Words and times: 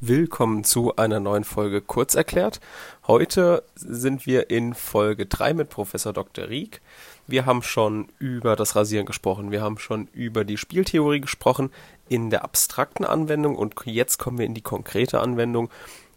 Willkommen 0.00 0.62
zu 0.62 0.94
einer 0.94 1.18
neuen 1.18 1.42
Folge 1.42 1.80
Kurz 1.80 2.14
erklärt. 2.14 2.60
Heute 3.08 3.64
sind 3.74 4.26
wir 4.26 4.48
in 4.48 4.74
Folge 4.74 5.26
3 5.26 5.54
mit 5.54 5.70
Professor 5.70 6.12
Dr. 6.12 6.48
Rieck. 6.48 6.80
Wir 7.26 7.46
haben 7.46 7.64
schon 7.64 8.06
über 8.20 8.54
das 8.54 8.76
Rasieren 8.76 9.06
gesprochen, 9.06 9.50
wir 9.50 9.60
haben 9.60 9.76
schon 9.76 10.06
über 10.12 10.44
die 10.44 10.56
Spieltheorie 10.56 11.20
gesprochen 11.20 11.72
in 12.08 12.30
der 12.30 12.44
abstrakten 12.44 13.04
Anwendung 13.04 13.56
und 13.56 13.74
jetzt 13.86 14.18
kommen 14.18 14.38
wir 14.38 14.46
in 14.46 14.54
die 14.54 14.62
konkrete 14.62 15.20
Anwendung, 15.20 15.68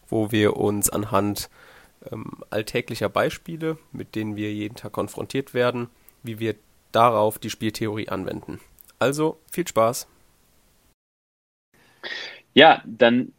wo 0.09 0.31
wir 0.31 0.57
uns 0.57 0.91
anhand 0.91 1.49
ähm, 2.11 2.43
alltäglicher 2.51 3.09
Beispiele, 3.09 3.79
mit 3.91 4.13
denen 4.13 4.35
wir 4.35 4.53
jeden 4.53 4.75
Tag 4.75 4.91
konfrontiert 4.91 5.55
werden, 5.55 5.89
wie 6.21 6.37
wir 6.37 6.53
darauf 6.91 7.39
die 7.39 7.49
Spieltheorie 7.49 8.09
anwenden. 8.09 8.59
Also 8.99 9.39
viel 9.51 9.67
Spaß! 9.67 10.07
Ja, 12.53 12.83
dann 12.85 13.33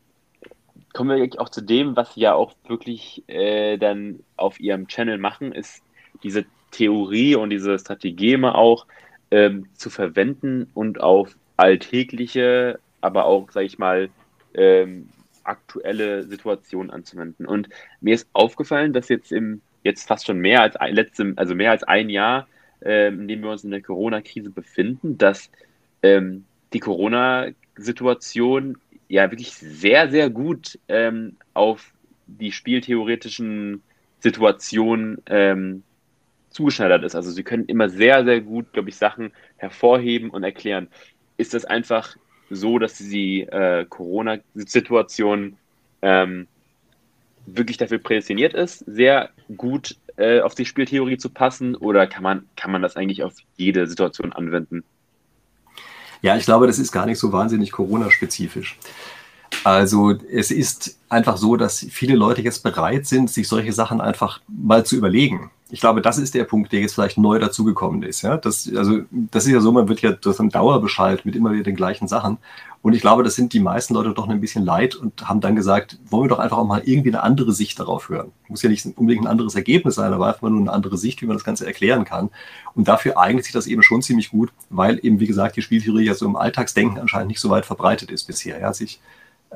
kommen 0.92 1.16
wir 1.16 1.40
auch 1.40 1.48
zu 1.48 1.62
dem, 1.62 1.96
was 1.96 2.14
sie 2.14 2.20
ja 2.20 2.34
auch 2.34 2.54
wirklich 2.66 3.22
äh, 3.28 3.76
dann 3.78 4.20
auf 4.36 4.60
ihrem 4.60 4.88
Channel 4.88 5.18
machen, 5.18 5.52
ist 5.52 5.82
diese 6.22 6.44
Theorie 6.70 7.34
und 7.34 7.50
diese 7.50 7.78
Strategie 7.78 8.32
immer 8.32 8.56
auch 8.56 8.86
ähm, 9.30 9.66
zu 9.74 9.90
verwenden 9.90 10.70
und 10.74 11.00
auf 11.00 11.36
alltägliche, 11.56 12.78
aber 13.00 13.26
auch, 13.26 13.50
sage 13.50 13.66
ich 13.66 13.78
mal, 13.78 14.10
ähm, 14.54 15.08
aktuelle 15.44 16.24
Situationen 16.24 16.90
anzuwenden. 16.90 17.46
Und 17.46 17.68
mir 18.00 18.14
ist 18.14 18.28
aufgefallen, 18.32 18.92
dass 18.92 19.08
jetzt 19.08 19.32
im 19.32 19.60
jetzt 19.84 20.06
fast 20.06 20.26
schon 20.26 20.38
mehr 20.38 20.62
als 20.62 20.76
ein, 20.76 20.94
letztem, 20.94 21.34
also 21.36 21.54
mehr 21.54 21.70
als 21.70 21.82
ein 21.82 22.08
Jahr, 22.08 22.46
ähm, 22.82 23.22
in 23.22 23.28
dem 23.28 23.42
wir 23.42 23.50
uns 23.50 23.64
in 23.64 23.70
der 23.70 23.82
Corona-Krise 23.82 24.50
befinden, 24.50 25.18
dass 25.18 25.50
ähm, 26.02 26.44
die 26.72 26.80
Corona-Situation 26.80 28.78
ja 29.12 29.30
wirklich 29.30 29.52
sehr, 29.52 30.10
sehr 30.10 30.30
gut 30.30 30.78
ähm, 30.88 31.36
auf 31.52 31.92
die 32.26 32.50
spieltheoretischen 32.50 33.82
Situationen 34.20 35.18
ähm, 35.26 35.82
zugeschneidert 36.48 37.04
ist. 37.04 37.14
Also 37.14 37.30
sie 37.30 37.42
können 37.42 37.66
immer 37.66 37.90
sehr, 37.90 38.24
sehr 38.24 38.40
gut, 38.40 38.72
glaube 38.72 38.88
ich, 38.88 38.96
Sachen 38.96 39.32
hervorheben 39.58 40.30
und 40.30 40.44
erklären. 40.44 40.88
Ist 41.36 41.52
das 41.52 41.66
einfach 41.66 42.16
so, 42.48 42.78
dass 42.78 42.96
die 42.96 43.42
äh, 43.42 43.84
Corona-Situation 43.86 45.58
ähm, 46.00 46.46
wirklich 47.44 47.76
dafür 47.76 47.98
prädestiniert 47.98 48.54
ist, 48.54 48.78
sehr 48.78 49.28
gut 49.54 49.94
äh, 50.16 50.40
auf 50.40 50.54
die 50.54 50.64
Spieltheorie 50.64 51.18
zu 51.18 51.28
passen 51.28 51.76
oder 51.76 52.06
kann 52.06 52.22
man, 52.22 52.48
kann 52.56 52.72
man 52.72 52.80
das 52.80 52.96
eigentlich 52.96 53.22
auf 53.22 53.34
jede 53.58 53.86
Situation 53.86 54.32
anwenden? 54.32 54.84
Ja, 56.22 56.36
ich 56.36 56.44
glaube, 56.44 56.66
das 56.66 56.78
ist 56.78 56.92
gar 56.92 57.06
nicht 57.06 57.18
so 57.18 57.32
wahnsinnig 57.32 57.72
Corona-spezifisch. 57.72 58.78
Also 59.64 60.14
es 60.32 60.50
ist 60.50 60.96
einfach 61.08 61.36
so, 61.36 61.56
dass 61.56 61.84
viele 61.90 62.14
Leute 62.14 62.42
jetzt 62.42 62.62
bereit 62.62 63.06
sind, 63.06 63.30
sich 63.30 63.48
solche 63.48 63.72
Sachen 63.72 64.00
einfach 64.00 64.40
mal 64.48 64.86
zu 64.86 64.96
überlegen. 64.96 65.50
Ich 65.72 65.80
glaube, 65.80 66.02
das 66.02 66.18
ist 66.18 66.34
der 66.34 66.44
Punkt, 66.44 66.70
der 66.70 66.80
jetzt 66.80 66.92
vielleicht 66.92 67.16
neu 67.16 67.38
dazugekommen 67.38 68.02
ist. 68.02 68.20
Ja? 68.20 68.36
Das, 68.36 68.70
also, 68.76 69.00
das 69.10 69.46
ist 69.46 69.52
ja 69.52 69.60
so, 69.60 69.72
man 69.72 69.88
wird 69.88 70.02
ja 70.02 70.12
durch 70.12 70.38
einen 70.38 70.50
Dauerbescheid 70.50 71.24
mit 71.24 71.34
immer 71.34 71.50
wieder 71.52 71.62
den 71.62 71.76
gleichen 71.76 72.08
Sachen. 72.08 72.36
Und 72.82 72.92
ich 72.92 73.00
glaube, 73.00 73.22
das 73.22 73.36
sind 73.36 73.54
die 73.54 73.60
meisten 73.60 73.94
Leute 73.94 74.12
doch 74.12 74.28
ein 74.28 74.40
bisschen 74.40 74.66
leid 74.66 74.96
und 74.96 75.26
haben 75.26 75.40
dann 75.40 75.56
gesagt, 75.56 75.98
wollen 76.10 76.24
wir 76.24 76.28
doch 76.28 76.40
einfach 76.40 76.58
auch 76.58 76.66
mal 76.66 76.82
irgendwie 76.84 77.08
eine 77.08 77.22
andere 77.22 77.52
Sicht 77.52 77.80
darauf 77.80 78.10
hören. 78.10 78.32
Muss 78.48 78.62
ja 78.62 78.68
nicht 78.68 78.84
unbedingt 78.98 79.24
ein 79.24 79.30
anderes 79.30 79.54
Ergebnis 79.54 79.94
sein, 79.94 80.12
aber 80.12 80.26
einfach 80.26 80.42
nur 80.42 80.60
eine 80.60 80.72
andere 80.72 80.98
Sicht, 80.98 81.22
wie 81.22 81.26
man 81.26 81.36
das 81.36 81.44
Ganze 81.44 81.64
erklären 81.64 82.04
kann. 82.04 82.28
Und 82.74 82.86
dafür 82.86 83.16
eignet 83.16 83.44
sich 83.44 83.54
das 83.54 83.66
eben 83.66 83.82
schon 83.82 84.02
ziemlich 84.02 84.28
gut, 84.28 84.52
weil 84.68 85.00
eben, 85.02 85.20
wie 85.20 85.26
gesagt, 85.26 85.56
die 85.56 85.62
Spieltheorie 85.62 86.04
ja 86.04 86.14
so 86.14 86.26
im 86.26 86.36
Alltagsdenken 86.36 86.98
anscheinend 86.98 87.28
nicht 87.28 87.40
so 87.40 87.48
weit 87.48 87.64
verbreitet 87.64 88.10
ist 88.10 88.24
bisher. 88.24 88.60
Ja, 88.60 88.74
sich 88.74 89.00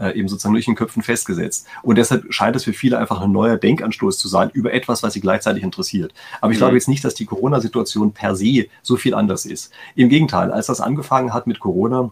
äh, 0.00 0.18
eben 0.18 0.28
sozusagen 0.28 0.54
durch 0.54 0.66
den 0.66 0.74
Köpfen 0.74 1.02
festgesetzt. 1.02 1.66
Und 1.82 1.96
deshalb 1.96 2.32
scheint 2.32 2.56
es 2.56 2.64
für 2.64 2.72
viele 2.72 2.98
einfach 2.98 3.20
ein 3.20 3.32
neuer 3.32 3.56
Denkanstoß 3.56 4.18
zu 4.18 4.28
sein 4.28 4.50
über 4.52 4.72
etwas, 4.72 5.02
was 5.02 5.14
sie 5.14 5.20
gleichzeitig 5.20 5.62
interessiert. 5.62 6.12
Aber 6.40 6.52
ich 6.52 6.58
mhm. 6.58 6.60
glaube 6.60 6.74
jetzt 6.74 6.88
nicht, 6.88 7.04
dass 7.04 7.14
die 7.14 7.26
Corona-Situation 7.26 8.12
per 8.12 8.36
se 8.36 8.66
so 8.82 8.96
viel 8.96 9.14
anders 9.14 9.46
ist. 9.46 9.72
Im 9.94 10.08
Gegenteil, 10.08 10.52
als 10.52 10.66
das 10.66 10.80
angefangen 10.80 11.32
hat 11.32 11.46
mit 11.46 11.60
Corona, 11.60 12.10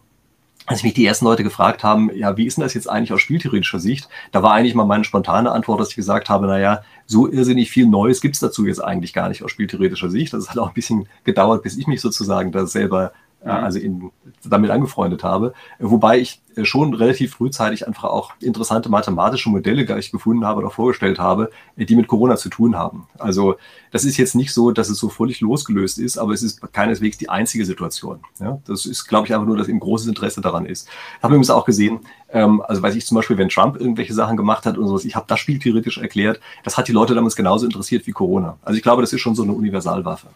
als 0.67 0.83
mich 0.83 0.95
die 0.95 1.05
ersten 1.05 1.27
Leute 1.27 1.43
gefragt 1.43 1.84
haben, 1.84 2.11
ja, 2.15 2.37
wie 2.39 2.47
ist 2.47 2.56
denn 2.56 2.62
das 2.62 2.72
jetzt 2.72 2.89
eigentlich 2.89 3.12
aus 3.12 3.21
spieltheoretischer 3.21 3.78
Sicht? 3.78 4.09
Da 4.33 4.43
war 4.43 4.53
eigentlich 4.53 4.75
mal 4.75 4.87
meine 4.87 5.05
spontane 5.05 5.53
Antwort, 5.53 5.78
dass 5.81 5.91
ich 5.91 5.97
gesagt 5.97 6.31
habe, 6.31 6.47
naja, 6.47 6.83
so 7.06 7.31
irrsinnig 7.31 7.71
viel 7.71 7.87
Neues 7.87 8.22
gibt's 8.22 8.41
dazu 8.41 8.66
jetzt 8.66 8.83
eigentlich 8.83 9.12
gar 9.12 9.28
nicht 9.28 9.43
aus 9.43 9.51
spieltheoretischer 9.51 10.09
Sicht. 10.09 10.33
Das 10.33 10.49
hat 10.49 10.59
auch 10.59 10.69
ein 10.69 10.75
bisschen 10.75 11.06
gedauert, 11.25 11.62
bis 11.62 11.77
ich 11.77 11.87
mich 11.87 12.01
sozusagen 12.01 12.51
da 12.51 12.66
selber 12.66 13.12
äh, 13.44 13.50
also 13.50 13.78
in, 13.78 14.10
damit 14.44 14.71
angefreundet 14.71 15.22
habe. 15.22 15.53
Wobei 15.78 16.19
ich 16.19 16.41
äh, 16.56 16.65
schon 16.65 16.94
relativ 16.94 17.34
frühzeitig 17.34 17.87
einfach 17.87 18.05
auch 18.05 18.32
interessante 18.41 18.88
mathematische 18.88 19.50
Modelle 19.50 19.84
gleich 19.84 20.10
gefunden 20.10 20.44
habe 20.44 20.60
oder 20.60 20.71
vorgestellt 20.71 21.19
habe, 21.19 21.50
äh, 21.77 21.84
die 21.84 21.97
mit 21.97 22.09
Corona 22.09 22.37
zu 22.37 22.49
tun 22.49 22.77
haben. 22.77 23.06
Also 23.19 23.56
das 23.91 24.04
ist 24.04 24.16
jetzt 24.16 24.34
nicht 24.34 24.53
so, 24.53 24.71
dass 24.71 24.88
es 24.88 24.99
so 24.99 25.09
völlig 25.09 25.41
losgelöst 25.41 25.99
ist, 25.99 26.19
aber 26.19 26.33
es 26.33 26.43
ist 26.43 26.60
keineswegs 26.72 27.19
die 27.19 27.28
einzige 27.28 27.65
Situation. 27.65 28.21
Ja, 28.41 28.59
das 28.66 28.87
ist, 28.87 29.04
glaube 29.06 29.27
ich, 29.27 29.34
einfach 29.34 29.47
nur, 29.47 29.56
dass 29.56 29.69
eben 29.69 29.81
großes 29.81 30.09
Interesse 30.09 30.41
daran 30.41 30.66
ist. 30.66 30.88
Ich 31.19 31.22
habe 31.22 31.34
übrigens 31.34 31.50
auch 31.50 31.65
gesehen, 31.65 32.00
ähm, 32.31 32.62
also 32.62 32.83
weiß 32.83 32.94
ich 32.94 33.06
zum 33.06 33.16
Beispiel, 33.16 33.38
wenn 33.38 33.49
Trump 33.49 33.77
irgendwelche 33.78 34.15
Sachen 34.15 34.37
gemacht 34.37 34.66
hat 34.66 34.78
und 34.78 34.88
sowas, 34.88 35.04
ich 35.04 35.15
habe 35.15 35.27
das 35.28 35.38
Spiel 35.38 35.59
theoretisch 35.59 35.99
erklärt, 35.99 36.41
das 36.65 36.77
hat 36.77 36.88
die 36.88 36.93
Leute 36.93 37.15
damals 37.15 37.37
genauso 37.37 37.66
interessiert 37.66 38.06
wie 38.06 38.12
Corona. 38.12 38.56
Also 38.62 38.77
ich 38.77 38.83
glaube, 38.83 39.03
das 39.03 39.12
ist 39.12 39.21
schon 39.21 39.34
so 39.34 39.43
eine 39.43 39.53
Universalwaffe. 39.53 40.28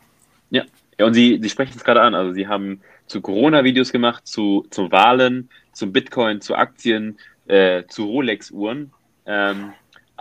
Ja, 0.51 0.63
ja, 0.99 1.07
und 1.07 1.15
Sie, 1.15 1.39
Sie 1.41 1.49
sprechen 1.49 1.75
es 1.77 1.85
gerade 1.85 2.03
an. 2.03 2.15
Also 2.15 2.33
Sie 2.33 2.49
haben 2.49 2.81
zu 3.07 3.21
Corona 3.21 3.65
Videos 3.65 3.93
gemacht, 3.93 4.27
zu, 4.27 4.67
zu 4.71 4.91
Wahlen, 4.91 5.49
zum 5.73 5.93
Bitcoin, 5.93 6.41
zu 6.41 6.55
Aktien, 6.57 7.19
äh, 7.47 7.85
zu 7.87 8.05
Rolex-Uhren, 8.05 8.93
ähm, 9.27 9.73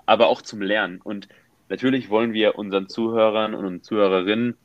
aber 0.06 0.28
auch 0.28 0.42
zum 0.42 0.62
Lernen. 0.62 1.02
Und 1.04 1.28
natürlich 1.70 2.10
wollen 2.10 2.34
wir 2.34 2.58
unseren 2.58 2.88
Zuhörern 2.90 3.54
und 3.56 3.84
Zuhörerinnen 3.84 4.56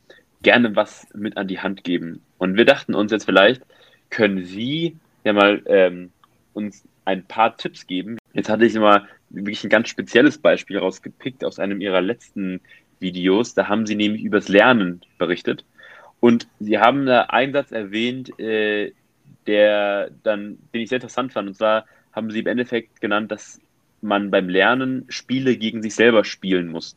gerne 0.41 0.75
was 0.75 1.07
mit 1.13 1.37
an 1.37 1.47
die 1.47 1.59
Hand 1.59 1.83
geben. 1.83 2.21
Und 2.37 2.57
wir 2.57 2.65
dachten 2.65 2.93
uns 2.93 3.11
jetzt 3.11 3.25
vielleicht, 3.25 3.63
können 4.09 4.45
Sie 4.45 4.97
ja 5.23 5.33
mal 5.33 5.61
ähm, 5.65 6.11
uns 6.53 6.83
ein 7.05 7.23
paar 7.23 7.57
Tipps 7.57 7.87
geben. 7.87 8.17
Jetzt 8.33 8.49
hatte 8.49 8.65
ich 8.65 8.73
mal 8.75 9.07
wirklich 9.29 9.63
ein 9.63 9.69
ganz 9.69 9.89
spezielles 9.89 10.37
Beispiel 10.37 10.77
rausgepickt 10.77 11.43
aus 11.43 11.59
einem 11.59 11.81
Ihrer 11.81 12.01
letzten 12.01 12.61
Videos. 12.99 13.53
Da 13.55 13.67
haben 13.67 13.85
Sie 13.85 13.95
nämlich 13.95 14.23
übers 14.23 14.47
Lernen 14.47 15.01
berichtet. 15.17 15.65
Und 16.23 16.47
Sie 16.61 16.79
haben 16.79 17.05
da 17.05 17.23
einen 17.23 17.51
Satz 17.51 17.73
erwähnt, 17.73 18.39
äh, 18.39 18.93
der 19.45 20.09
dann, 20.23 20.57
den 20.73 20.81
ich 20.83 20.87
sehr 20.87 20.95
interessant 20.95 21.33
fand. 21.33 21.49
Und 21.49 21.55
zwar 21.55 21.83
haben 22.13 22.31
Sie 22.31 22.39
im 22.39 22.47
Endeffekt 22.47 23.01
genannt, 23.01 23.29
dass 23.29 23.59
man 23.99 24.31
beim 24.31 24.47
Lernen 24.47 25.03
Spiele 25.09 25.57
gegen 25.57 25.81
sich 25.81 25.95
selber 25.95 26.23
spielen 26.23 26.69
muss. 26.69 26.95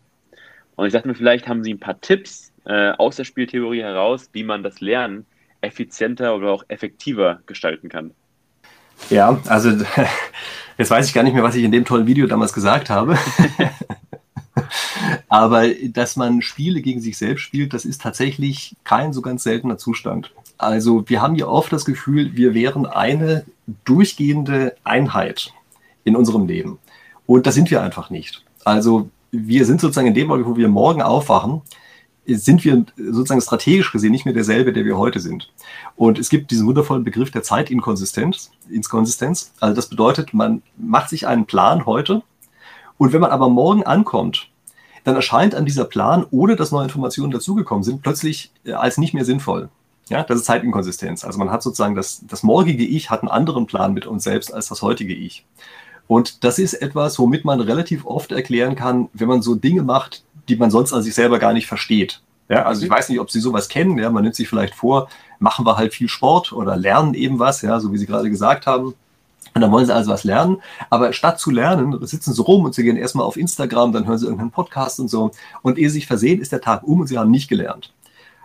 Und 0.77 0.87
ich 0.87 0.93
dachte 0.93 1.09
mir, 1.09 1.17
vielleicht 1.17 1.49
haben 1.49 1.65
Sie 1.65 1.75
ein 1.75 1.81
paar 1.81 2.01
Tipps 2.01 2.53
äh, 2.67 2.93
aus 2.93 3.17
der 3.17 3.25
Spieltheorie 3.25 3.83
heraus, 3.83 4.31
wie 4.33 4.45
man 4.45 4.63
das 4.63 4.81
Lernen 4.81 5.27
effizienter 5.61 6.37
oder 6.37 6.53
auch 6.53 6.63
effektiver 6.69 7.41
gestalten 7.47 7.89
kann. 7.89 8.13
Ja, 9.11 9.41
also 9.47 9.71
jetzt 10.79 10.91
weiß 10.93 11.09
ich 11.09 11.15
gar 11.15 11.25
nicht 11.25 11.35
mehr, 11.35 11.43
was 11.43 11.57
ich 11.57 11.65
in 11.65 11.73
dem 11.73 11.85
tollen 11.85 12.07
Video 12.07 12.29
damals 12.29 12.53
gesagt 12.53 12.91
habe. 12.91 13.19
Aber 15.29 15.69
dass 15.69 16.17
man 16.17 16.43
Spiele 16.43 16.81
gegen 16.81 17.01
sich 17.01 17.19
selbst 17.19 17.43
spielt, 17.43 17.75
das 17.75 17.85
ist 17.85 18.01
tatsächlich 18.01 18.77
kein 18.85 19.13
so 19.13 19.23
ganz 19.23 19.43
seltener 19.43 19.79
Zustand. 19.79 20.33
Also 20.59 21.09
wir 21.09 21.21
haben 21.21 21.37
ja 21.37 21.47
oft 21.47 21.73
das 21.73 21.85
Gefühl, 21.85 22.35
wir 22.37 22.55
wären 22.55 22.87
eine 22.87 23.45
durchgehende 23.85 24.77
Einheit 24.85 25.53
in 26.05 26.17
unserem 26.17 26.47
Leben. 26.47 26.79
Und 27.27 27.47
das 27.47 27.55
sind 27.55 27.71
wir 27.71 27.83
einfach 27.83 28.11
nicht. 28.11 28.45
Also 28.65 29.11
wir 29.31 29.67
sind 29.67 29.81
sozusagen 29.81 30.09
in 30.09 30.15
dem 30.15 30.31
Augenblick, 30.31 30.51
wo 30.51 30.57
wir 30.57 30.69
morgen 30.69 31.03
aufwachen, 31.03 31.63
sind 32.27 32.65
wir 32.65 32.85
sozusagen 32.97 33.41
strategisch 33.41 33.93
gesehen 33.93 34.11
nicht 34.11 34.25
mehr 34.25 34.35
derselbe, 34.35 34.73
der 34.73 34.85
wir 34.85 34.99
heute 34.99 35.21
sind. 35.21 35.53
Und 35.95 36.19
es 36.19 36.29
gibt 36.29 36.51
diesen 36.51 36.67
wundervollen 36.67 37.05
Begriff 37.05 37.31
der 37.31 37.43
Zeitinkonsistenz. 37.43 38.51
Inkonsistenz. 38.69 39.53
Also 39.61 39.75
das 39.75 39.89
bedeutet, 39.89 40.35
man 40.35 40.63
macht 40.77 41.11
sich 41.11 41.27
einen 41.27 41.47
Plan 41.47 41.87
heute 41.87 42.23
und 42.99 43.13
wenn 43.13 43.21
man 43.21 43.31
aber 43.31 43.49
morgen 43.49 43.85
ankommt, 43.85 44.49
dann 45.07 45.15
erscheint 45.15 45.55
an 45.55 45.65
dieser 45.65 45.85
Plan, 45.85 46.27
ohne 46.33 46.57
dass 46.57 46.73
neue 46.73 46.83
Informationen 46.83 47.31
dazugekommen 47.31 47.85
sind, 47.85 48.03
plötzlich 48.03 48.51
äh, 48.65 48.73
als 48.73 48.99
nicht 48.99 49.15
mehr 49.15 49.25
sinnvoll. 49.25 49.69
Ja, 50.09 50.25
das 50.25 50.39
ist 50.39 50.47
Zeitinkonsistenz. 50.47 51.25
Also 51.25 51.39
man 51.39 51.53
hat 51.53 51.63
sozusagen 51.63 51.95
das, 51.95 52.23
das 52.27 52.43
morgige 52.43 52.85
Ich 52.85 53.09
hat 53.09 53.23
einen 53.23 53.31
anderen 53.31 53.67
Plan 53.67 53.95
mit 53.95 54.07
uns 54.07 54.25
selbst 54.25 54.53
als 54.53 54.67
das 54.69 54.83
heutige 54.83 55.15
Ich. 55.15 55.47
Und 56.09 56.43
das 56.43 56.59
ist 56.59 56.75
etwas, 56.75 57.21
womit 57.21 57.45
man 57.45 57.61
relativ 57.61 58.05
oft 58.05 58.33
erklären 58.33 58.75
kann, 58.75 59.09
wenn 59.13 59.29
man 59.29 59.43
so 59.43 59.55
Dinge 59.55 59.83
macht, 59.83 60.25
die 60.49 60.57
man 60.57 60.73
sonst 60.73 60.93
an 60.93 61.03
sich 61.03 61.15
selber 61.15 61.39
gar 61.39 61.53
nicht 61.53 61.69
versteht. 61.69 62.21
Ja, 62.49 62.65
also 62.65 62.85
ich 62.85 62.91
weiß 62.91 63.09
nicht, 63.09 63.21
ob 63.21 63.31
Sie 63.31 63.41
sowas 63.41 63.69
kennen. 63.69 63.99
Ja, 63.99 64.11
man 64.11 64.25
nimmt 64.25 64.35
sich 64.35 64.49
vielleicht 64.49 64.75
vor, 64.75 65.09
machen 65.39 65.65
wir 65.65 65.77
halt 65.77 65.95
viel 65.95 66.09
Sport 66.09 66.53
oder 66.53 66.77
lernen 66.77 67.15
eben 67.15 67.39
was, 67.39 67.63
ja, 67.63 67.79
so 67.79 67.93
wie 67.93 67.99
Sie 67.99 68.07
gerade 68.07 68.29
gesagt 68.29 68.67
haben. 68.67 68.95
Und 69.57 69.63
dann 69.63 69.73
wollen 69.73 69.87
sie 69.87 69.95
also 69.95 70.11
was 70.11 70.23
lernen. 70.23 70.59
Aber 70.91 71.15
statt 71.15 71.41
zu 71.41 71.51
lernen, 71.51 71.99
sitzen 72.07 72.35
sie 72.35 72.43
rum 72.43 72.67
und 72.67 72.75
sie 72.75 72.83
gehen 72.83 72.99
erstmal 72.99 73.25
auf 73.25 73.39
Instagram, 73.39 73.91
dann 73.91 74.07
hören 74.07 74.19
sie 74.19 74.27
irgendeinen 74.27 74.51
Podcast 74.51 75.01
und 75.01 75.09
so. 75.09 75.31
Und 75.63 75.79
ehe 75.79 75.89
sie 75.89 75.95
sich 75.95 76.07
versehen, 76.07 76.43
ist 76.43 76.53
der 76.53 76.61
Tag 76.61 76.83
um 76.83 77.01
und 77.01 77.07
sie 77.07 77.17
haben 77.17 77.31
nicht 77.31 77.49
gelernt. 77.49 77.95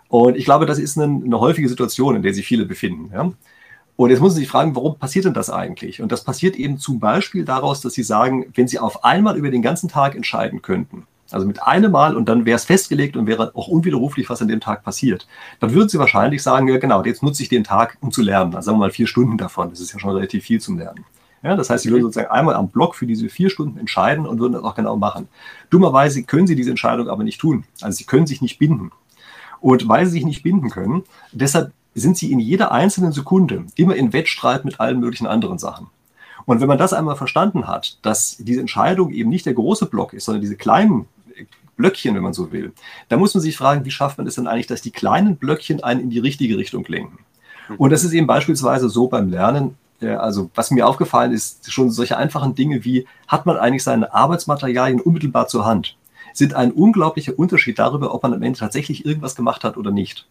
Und 0.07 0.37
ich 0.37 0.45
glaube, 0.45 0.65
das 0.65 0.79
ist 0.79 0.97
eine, 0.97 1.21
eine 1.21 1.41
häufige 1.41 1.67
Situation, 1.67 2.15
in 2.15 2.21
der 2.21 2.33
sich 2.33 2.47
viele 2.47 2.65
befinden. 2.65 3.11
Ja? 3.13 3.29
Und 3.97 4.09
jetzt 4.09 4.21
muss 4.21 4.31
man 4.31 4.39
sich 4.39 4.47
fragen, 4.47 4.73
warum 4.73 4.97
passiert 4.97 5.25
denn 5.25 5.33
das 5.33 5.49
eigentlich? 5.49 6.01
Und 6.01 6.13
das 6.13 6.23
passiert 6.23 6.55
eben 6.55 6.77
zum 6.77 7.01
Beispiel 7.01 7.43
daraus, 7.43 7.81
dass 7.81 7.91
Sie 7.91 8.03
sagen, 8.03 8.45
wenn 8.53 8.69
Sie 8.69 8.79
auf 8.79 9.03
einmal 9.03 9.35
über 9.35 9.51
den 9.51 9.61
ganzen 9.61 9.89
Tag 9.89 10.15
entscheiden 10.15 10.61
könnten, 10.61 11.07
also 11.33 11.47
mit 11.47 11.61
einem 11.63 11.91
Mal 11.91 12.15
und 12.15 12.27
dann 12.29 12.45
wäre 12.45 12.55
es 12.55 12.65
festgelegt 12.65 13.15
und 13.15 13.27
wäre 13.27 13.55
auch 13.55 13.67
unwiderruflich, 13.67 14.29
was 14.29 14.41
an 14.41 14.47
dem 14.47 14.59
Tag 14.59 14.83
passiert, 14.83 15.27
dann 15.59 15.73
würden 15.73 15.89
Sie 15.89 15.99
wahrscheinlich 15.99 16.43
sagen, 16.43 16.67
ja 16.67 16.77
genau, 16.77 17.03
jetzt 17.03 17.23
nutze 17.23 17.43
ich 17.43 17.49
den 17.49 17.63
Tag, 17.63 17.97
um 18.01 18.11
zu 18.11 18.21
lernen. 18.21 18.55
Also 18.55 18.67
sagen 18.67 18.77
wir 18.77 18.87
mal 18.87 18.91
vier 18.91 19.07
Stunden 19.07 19.37
davon, 19.37 19.69
das 19.69 19.79
ist 19.79 19.93
ja 19.93 19.99
schon 19.99 20.11
relativ 20.11 20.43
viel 20.43 20.59
zum 20.59 20.77
Lernen. 20.77 21.05
Ja, 21.43 21.55
das 21.55 21.69
heißt, 21.69 21.83
Sie 21.83 21.89
würden 21.89 22.03
sozusagen 22.03 22.29
einmal 22.29 22.55
am 22.55 22.69
Block 22.69 22.95
für 22.95 23.07
diese 23.07 23.27
vier 23.27 23.49
Stunden 23.49 23.79
entscheiden 23.79 24.27
und 24.27 24.39
würden 24.39 24.53
das 24.53 24.63
auch 24.63 24.75
genau 24.75 24.95
machen. 24.95 25.27
Dummerweise 25.71 26.23
können 26.23 26.45
Sie 26.45 26.55
diese 26.55 26.69
Entscheidung 26.69 27.09
aber 27.09 27.23
nicht 27.23 27.41
tun. 27.41 27.63
Also 27.81 27.97
Sie 27.97 28.03
können 28.03 28.27
sich 28.27 28.41
nicht 28.41 28.59
binden. 28.59 28.91
Und 29.59 29.87
weil 29.87 30.05
Sie 30.05 30.11
sich 30.11 30.25
nicht 30.25 30.43
binden 30.43 30.69
können, 30.69 31.03
deshalb 31.31 31.71
sind 31.95 32.17
Sie 32.17 32.31
in 32.31 32.39
jeder 32.39 32.71
einzelnen 32.71 33.11
Sekunde 33.11 33.65
immer 33.75 33.95
in 33.95 34.13
Wettstreit 34.13 34.65
mit 34.65 34.79
allen 34.79 34.99
möglichen 34.99 35.27
anderen 35.27 35.57
Sachen. 35.57 35.87
Und 36.45 36.61
wenn 36.61 36.67
man 36.67 36.77
das 36.77 36.93
einmal 36.93 37.15
verstanden 37.15 37.67
hat, 37.67 37.97
dass 38.01 38.37
diese 38.37 38.61
Entscheidung 38.61 39.11
eben 39.11 39.29
nicht 39.29 39.45
der 39.45 39.53
große 39.53 39.85
Block 39.87 40.13
ist, 40.13 40.25
sondern 40.25 40.41
diese 40.41 40.55
kleinen 40.55 41.05
Blöckchen, 41.81 42.15
wenn 42.15 42.23
man 42.23 42.33
so 42.33 42.51
will, 42.51 42.73
dann 43.09 43.19
muss 43.19 43.33
man 43.33 43.41
sich 43.41 43.57
fragen, 43.57 43.83
wie 43.85 43.91
schafft 43.91 44.17
man 44.17 44.27
es 44.27 44.35
denn 44.35 44.47
eigentlich, 44.47 44.67
dass 44.67 44.81
die 44.81 44.91
kleinen 44.91 45.35
Blöckchen 45.35 45.83
einen 45.83 45.99
in 45.99 46.09
die 46.11 46.19
richtige 46.19 46.57
Richtung 46.57 46.85
lenken? 46.87 47.19
Und 47.77 47.89
das 47.91 48.03
ist 48.03 48.13
eben 48.13 48.27
beispielsweise 48.27 48.89
so 48.89 49.07
beim 49.07 49.29
Lernen, 49.29 49.75
also 50.01 50.49
was 50.55 50.71
mir 50.71 50.87
aufgefallen 50.87 51.31
ist, 51.31 51.71
schon 51.71 51.91
solche 51.91 52.17
einfachen 52.17 52.55
Dinge 52.55 52.83
wie, 52.85 53.07
hat 53.27 53.45
man 53.45 53.57
eigentlich 53.57 53.83
seine 53.83 54.13
Arbeitsmaterialien 54.13 55.01
unmittelbar 55.01 55.47
zur 55.47 55.65
Hand, 55.65 55.97
sind 56.33 56.53
ein 56.53 56.71
unglaublicher 56.71 57.37
Unterschied 57.37 57.79
darüber, 57.79 58.13
ob 58.13 58.23
man 58.23 58.33
am 58.33 58.41
Ende 58.41 58.59
tatsächlich 58.59 59.05
irgendwas 59.05 59.35
gemacht 59.35 59.63
hat 59.63 59.77
oder 59.77 59.91
nicht. 59.91 60.27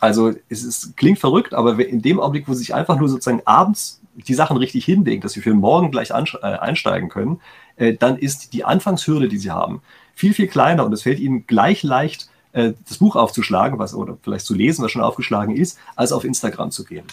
Also 0.00 0.32
es 0.48 0.64
ist, 0.64 0.96
klingt 0.96 1.18
verrückt, 1.18 1.54
aber 1.54 1.78
in 1.78 2.02
dem 2.02 2.20
Augenblick, 2.20 2.48
wo 2.48 2.52
Sie 2.52 2.58
sich 2.60 2.74
einfach 2.74 2.98
nur 2.98 3.08
sozusagen 3.08 3.42
abends 3.44 4.00
die 4.14 4.34
Sachen 4.34 4.56
richtig 4.56 4.84
hinlegen, 4.84 5.22
dass 5.22 5.32
Sie 5.32 5.40
für 5.40 5.54
morgen 5.54 5.90
gleich 5.90 6.10
äh, 6.10 6.40
einsteigen 6.42 7.08
können, 7.08 7.40
äh, 7.76 7.94
dann 7.94 8.18
ist 8.18 8.52
die 8.52 8.64
Anfangshürde, 8.64 9.28
die 9.28 9.38
Sie 9.38 9.50
haben, 9.50 9.80
viel, 10.14 10.34
viel 10.34 10.48
kleiner 10.48 10.84
und 10.84 10.92
es 10.92 11.02
fällt 11.02 11.18
Ihnen 11.18 11.46
gleich 11.46 11.82
leicht, 11.82 12.28
äh, 12.52 12.72
das 12.88 12.98
Buch 12.98 13.16
aufzuschlagen, 13.16 13.78
was 13.78 13.94
oder 13.94 14.16
vielleicht 14.22 14.46
zu 14.46 14.54
lesen, 14.54 14.84
was 14.84 14.92
schon 14.92 15.02
aufgeschlagen 15.02 15.56
ist, 15.56 15.78
als 15.96 16.12
auf 16.12 16.24
Instagram 16.24 16.70
zu 16.70 16.84
gehen. 16.84 17.04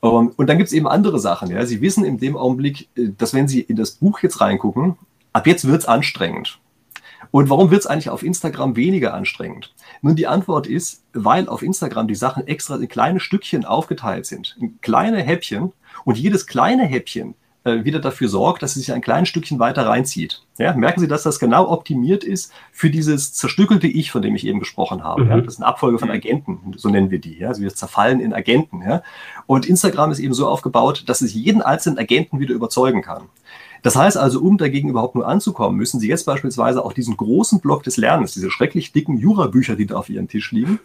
Um, 0.00 0.28
und 0.36 0.46
dann 0.48 0.58
gibt 0.58 0.68
es 0.68 0.74
eben 0.74 0.86
andere 0.86 1.18
Sachen. 1.18 1.50
Ja. 1.50 1.64
Sie 1.64 1.80
wissen 1.80 2.04
in 2.04 2.18
dem 2.18 2.36
Augenblick, 2.36 2.88
äh, 2.96 3.08
dass 3.16 3.34
wenn 3.34 3.48
Sie 3.48 3.60
in 3.60 3.76
das 3.76 3.92
Buch 3.92 4.20
jetzt 4.20 4.40
reingucken, 4.40 4.96
ab 5.32 5.46
jetzt 5.46 5.66
wird 5.66 5.82
es 5.82 5.88
anstrengend. 5.88 6.58
Und 7.30 7.50
warum 7.50 7.70
wird 7.70 7.80
es 7.80 7.86
eigentlich 7.86 8.10
auf 8.10 8.22
Instagram 8.22 8.76
weniger 8.76 9.14
anstrengend? 9.14 9.74
Nun, 10.00 10.16
die 10.16 10.26
Antwort 10.26 10.66
ist, 10.66 11.02
weil 11.12 11.48
auf 11.48 11.62
Instagram 11.62 12.08
die 12.08 12.14
Sachen 12.14 12.46
extra 12.46 12.76
in 12.76 12.88
kleine 12.88 13.20
Stückchen 13.20 13.64
aufgeteilt 13.64 14.26
sind, 14.26 14.56
in 14.60 14.80
kleine 14.80 15.22
Häppchen. 15.22 15.72
Und 16.04 16.18
jedes 16.18 16.46
kleine 16.46 16.84
Häppchen 16.84 17.34
äh, 17.66 17.84
wieder 17.84 17.98
dafür 17.98 18.28
sorgt, 18.28 18.62
dass 18.62 18.76
es 18.76 18.84
sich 18.84 18.92
ein 18.92 19.00
kleines 19.00 19.28
Stückchen 19.28 19.58
weiter 19.58 19.86
reinzieht. 19.86 20.42
Ja, 20.58 20.74
merken 20.74 21.00
Sie, 21.00 21.08
dass 21.08 21.22
das 21.22 21.38
genau 21.38 21.68
optimiert 21.68 22.24
ist 22.24 22.52
für 22.72 22.90
dieses 22.90 23.34
zerstückelte 23.34 23.86
Ich, 23.86 24.10
von 24.10 24.22
dem 24.22 24.34
ich 24.34 24.46
eben 24.46 24.60
gesprochen 24.60 25.04
habe. 25.04 25.24
Mhm. 25.24 25.30
Ja, 25.30 25.40
das 25.40 25.54
ist 25.54 25.60
eine 25.60 25.66
Abfolge 25.66 25.98
von 25.98 26.10
Agenten, 26.10 26.74
so 26.76 26.88
nennen 26.88 27.10
wir 27.10 27.18
die. 27.18 27.38
Ja, 27.38 27.48
also 27.48 27.62
wir 27.62 27.74
zerfallen 27.74 28.20
in 28.20 28.32
Agenten. 28.32 28.82
Ja. 28.82 29.02
Und 29.46 29.66
Instagram 29.66 30.12
ist 30.12 30.20
eben 30.20 30.32
so 30.32 30.48
aufgebaut, 30.48 31.04
dass 31.06 31.20
es 31.20 31.34
jeden 31.34 31.60
einzelnen 31.60 31.98
Agenten 31.98 32.40
wieder 32.40 32.54
überzeugen 32.54 33.02
kann. 33.02 33.24
Das 33.82 33.96
heißt 33.96 34.16
also, 34.16 34.40
um 34.40 34.58
dagegen 34.58 34.88
überhaupt 34.88 35.14
nur 35.14 35.28
anzukommen, 35.28 35.76
müssen 35.76 36.00
Sie 36.00 36.08
jetzt 36.08 36.24
beispielsweise 36.24 36.84
auch 36.84 36.92
diesen 36.92 37.16
großen 37.16 37.60
Block 37.60 37.82
des 37.82 37.96
Lernens, 37.96 38.32
diese 38.32 38.50
schrecklich 38.50 38.92
dicken 38.92 39.18
Jurabücher, 39.18 39.76
die 39.76 39.86
da 39.86 39.96
auf 39.96 40.08
Ihrem 40.08 40.28
Tisch 40.28 40.50
liegen, 40.52 40.80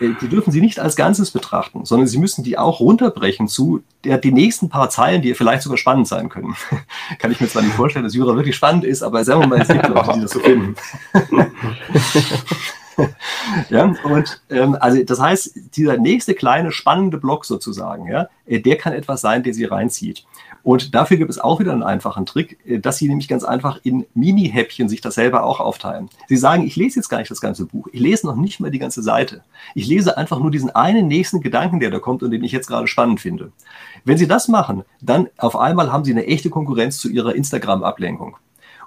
die 0.00 0.28
dürfen 0.28 0.52
Sie 0.52 0.60
nicht 0.60 0.78
als 0.78 0.96
Ganzes 0.96 1.30
betrachten, 1.30 1.84
sondern 1.84 2.06
Sie 2.06 2.18
müssen 2.18 2.44
die 2.44 2.58
auch 2.58 2.80
runterbrechen 2.80 3.48
zu 3.48 3.82
der, 4.04 4.18
die 4.18 4.32
nächsten 4.32 4.68
paar 4.68 4.90
Zeilen, 4.90 5.22
die 5.22 5.34
vielleicht 5.34 5.62
sogar 5.62 5.78
spannend 5.78 6.06
sein 6.06 6.28
können. 6.28 6.54
Kann 7.18 7.32
ich 7.32 7.40
mir 7.40 7.48
zwar 7.48 7.62
nicht 7.62 7.74
vorstellen, 7.74 8.04
dass 8.04 8.14
Jura 8.14 8.36
wirklich 8.36 8.56
spannend 8.56 8.84
ist, 8.84 9.02
aber 9.02 9.24
sagen 9.24 9.40
wir 9.40 9.48
mal, 9.48 9.60
es 9.62 9.68
gibt 9.68 9.88
Leute, 9.88 10.12
die 10.14 10.20
das 10.20 10.30
so 10.32 10.40
finden. 10.40 10.76
ja, 13.70 13.94
und 14.04 14.42
ähm, 14.50 14.76
also 14.78 15.02
das 15.02 15.20
heißt, 15.20 15.52
dieser 15.76 15.96
nächste 15.96 16.34
kleine 16.34 16.72
spannende 16.72 17.18
Block 17.18 17.44
sozusagen, 17.44 18.08
ja, 18.08 18.28
äh, 18.46 18.60
der 18.60 18.76
kann 18.76 18.92
etwas 18.92 19.20
sein, 19.20 19.42
der 19.42 19.54
Sie 19.54 19.64
reinzieht. 19.64 20.24
Und 20.66 20.96
dafür 20.96 21.16
gibt 21.16 21.30
es 21.30 21.38
auch 21.38 21.60
wieder 21.60 21.70
einen 21.70 21.84
einfachen 21.84 22.26
Trick, 22.26 22.58
äh, 22.66 22.80
dass 22.80 22.96
Sie 22.96 23.06
nämlich 23.06 23.28
ganz 23.28 23.44
einfach 23.44 23.78
in 23.84 24.04
Mini-Häppchen 24.14 24.88
sich 24.88 25.00
das 25.00 25.14
selber 25.14 25.44
auch 25.44 25.60
aufteilen. 25.60 26.08
Sie 26.26 26.36
sagen, 26.36 26.66
ich 26.66 26.74
lese 26.74 26.98
jetzt 26.98 27.08
gar 27.08 27.18
nicht 27.18 27.30
das 27.30 27.40
ganze 27.40 27.66
Buch. 27.66 27.86
Ich 27.92 28.00
lese 28.00 28.26
noch 28.26 28.34
nicht 28.34 28.58
mal 28.58 28.72
die 28.72 28.80
ganze 28.80 29.00
Seite. 29.00 29.44
Ich 29.76 29.86
lese 29.86 30.18
einfach 30.18 30.40
nur 30.40 30.50
diesen 30.50 30.70
einen 30.70 31.06
nächsten 31.06 31.40
Gedanken, 31.40 31.78
der 31.78 31.92
da 31.92 32.00
kommt 32.00 32.24
und 32.24 32.32
den 32.32 32.42
ich 32.42 32.50
jetzt 32.50 32.66
gerade 32.66 32.88
spannend 32.88 33.20
finde. 33.20 33.52
Wenn 34.04 34.18
Sie 34.18 34.26
das 34.26 34.48
machen, 34.48 34.82
dann 35.00 35.28
auf 35.36 35.54
einmal 35.54 35.92
haben 35.92 36.02
Sie 36.02 36.10
eine 36.10 36.26
echte 36.26 36.50
Konkurrenz 36.50 36.98
zu 36.98 37.10
Ihrer 37.10 37.36
Instagram-Ablenkung. 37.36 38.36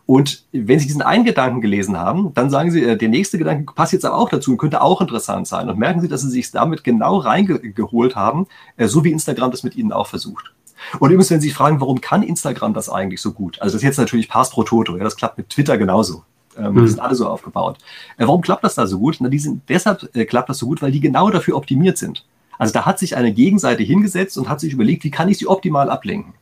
Und 0.05 0.43
wenn 0.51 0.79
Sie 0.79 0.87
diesen 0.87 1.01
einen 1.01 1.23
Gedanken 1.23 1.61
gelesen 1.61 1.97
haben, 1.97 2.33
dann 2.33 2.49
sagen 2.49 2.71
Sie, 2.71 2.83
äh, 2.83 2.97
der 2.97 3.07
nächste 3.07 3.37
Gedanke 3.37 3.73
passt 3.73 3.93
jetzt 3.93 4.03
aber 4.03 4.17
auch 4.17 4.27
dazu 4.27 4.51
und 4.51 4.57
könnte 4.57 4.81
auch 4.81 4.99
interessant 4.99 5.47
sein. 5.47 5.69
Und 5.69 5.79
merken 5.79 6.01
Sie, 6.01 6.09
dass 6.09 6.23
Sie 6.23 6.29
sich 6.29 6.51
damit 6.51 6.83
genau 6.83 7.19
reingeholt 7.19 8.17
haben, 8.17 8.47
äh, 8.75 8.87
so 8.87 9.05
wie 9.05 9.13
Instagram 9.13 9.51
das 9.51 9.63
mit 9.63 9.77
Ihnen 9.77 9.93
auch 9.93 10.07
versucht. 10.07 10.51
Und 10.99 11.09
übrigens, 11.09 11.29
wenn 11.31 11.41
Sie 11.41 11.51
fragen, 11.51 11.79
warum 11.81 12.01
kann 12.01 12.23
Instagram 12.23 12.73
das 12.73 12.89
eigentlich 12.89 13.21
so 13.21 13.33
gut? 13.33 13.61
Also 13.61 13.73
das 13.73 13.81
ist 13.81 13.87
jetzt 13.87 13.97
natürlich 13.97 14.29
Pass 14.29 14.49
pro 14.49 14.63
Toto, 14.63 14.97
ja, 14.97 15.03
das 15.03 15.15
klappt 15.15 15.37
mit 15.37 15.49
Twitter 15.49 15.77
genauso. 15.77 16.23
Ähm, 16.57 16.73
mhm. 16.73 16.81
Die 16.81 16.87
sind 16.89 16.99
alle 16.99 17.15
so 17.15 17.27
aufgebaut. 17.27 17.77
Äh, 18.17 18.25
warum 18.27 18.41
klappt 18.41 18.63
das 18.63 18.75
da 18.75 18.87
so 18.87 18.99
gut? 18.99 19.17
Na, 19.19 19.29
die 19.29 19.39
sind, 19.39 19.63
deshalb 19.69 20.09
äh, 20.15 20.25
klappt 20.25 20.49
das 20.49 20.57
so 20.59 20.65
gut, 20.65 20.81
weil 20.81 20.91
die 20.91 20.99
genau 20.99 21.29
dafür 21.29 21.55
optimiert 21.55 21.97
sind. 21.97 22.25
Also 22.57 22.73
da 22.73 22.85
hat 22.85 22.99
sich 22.99 23.15
eine 23.15 23.31
Gegenseite 23.31 23.83
hingesetzt 23.83 24.37
und 24.37 24.49
hat 24.49 24.59
sich 24.59 24.73
überlegt, 24.73 25.03
wie 25.03 25.11
kann 25.11 25.29
ich 25.29 25.37
sie 25.37 25.47
optimal 25.47 25.89
ablenken? 25.89 26.33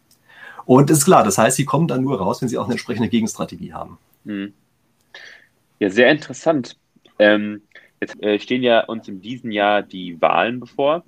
Und 0.66 0.90
das 0.90 1.00
ist 1.00 1.06
klar, 1.06 1.24
das 1.24 1.38
heißt, 1.38 1.56
sie 1.56 1.66
kommen 1.66 1.88
dann 1.88 2.02
nur 2.02 2.20
raus, 2.20 2.42
wenn 2.42 2.50
sie 2.50 2.58
auch 2.58 2.66
eine 2.66 2.74
entsprechende 2.74 3.08
Gegenstrategie 3.08 3.74
haben. 3.74 3.98
Mhm. 4.24 4.54
Ja, 5.80 5.90
sehr 5.90 6.10
interessant. 6.10 6.76
Ähm, 7.20 7.62
jetzt 8.02 8.22
äh, 8.22 8.40
stehen 8.40 8.64
ja 8.64 8.84
uns 8.86 9.08
in 9.08 9.22
diesem 9.22 9.52
Jahr 9.52 9.84
die 9.84 10.20
Wahlen 10.22 10.60
bevor. 10.60 11.04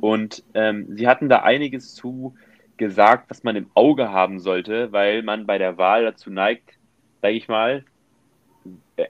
Und 0.00 0.42
ähm, 0.54 0.86
Sie 0.96 1.06
hatten 1.06 1.28
da 1.28 1.42
einiges 1.42 1.94
zu 1.94 2.34
gesagt, 2.76 3.30
was 3.30 3.42
man 3.42 3.56
im 3.56 3.70
Auge 3.74 4.10
haben 4.10 4.40
sollte, 4.40 4.92
weil 4.92 5.22
man 5.22 5.46
bei 5.46 5.58
der 5.58 5.78
Wahl 5.78 6.04
dazu 6.04 6.30
neigt, 6.30 6.74
sage 7.22 7.34
ich 7.34 7.48
mal, 7.48 7.84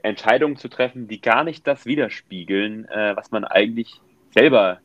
Entscheidungen 0.03 0.57
zu 0.57 0.67
treffen, 0.67 1.07
die 1.07 1.21
gar 1.21 1.43
nicht 1.43 1.65
das 1.65 1.85
widerspiegeln, 1.85 2.85
äh, 2.85 3.15
was 3.15 3.31
man 3.31 3.45
eigentlich 3.45 4.01
selber 4.33 4.79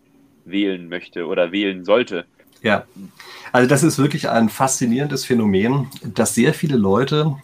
wählen 0.45 0.89
möchte 0.89 1.27
oder 1.27 1.53
wählen 1.53 1.85
sollte. 1.85 2.25
Ja, 2.63 2.85
also 3.51 3.69
das 3.69 3.83
ist 3.83 3.99
wirklich 3.99 4.29
ein 4.29 4.49
faszinierendes 4.49 5.25
Phänomen, 5.25 5.89
dass 6.03 6.35
sehr 6.35 6.55
viele 6.55 6.77
Leute 6.77 7.37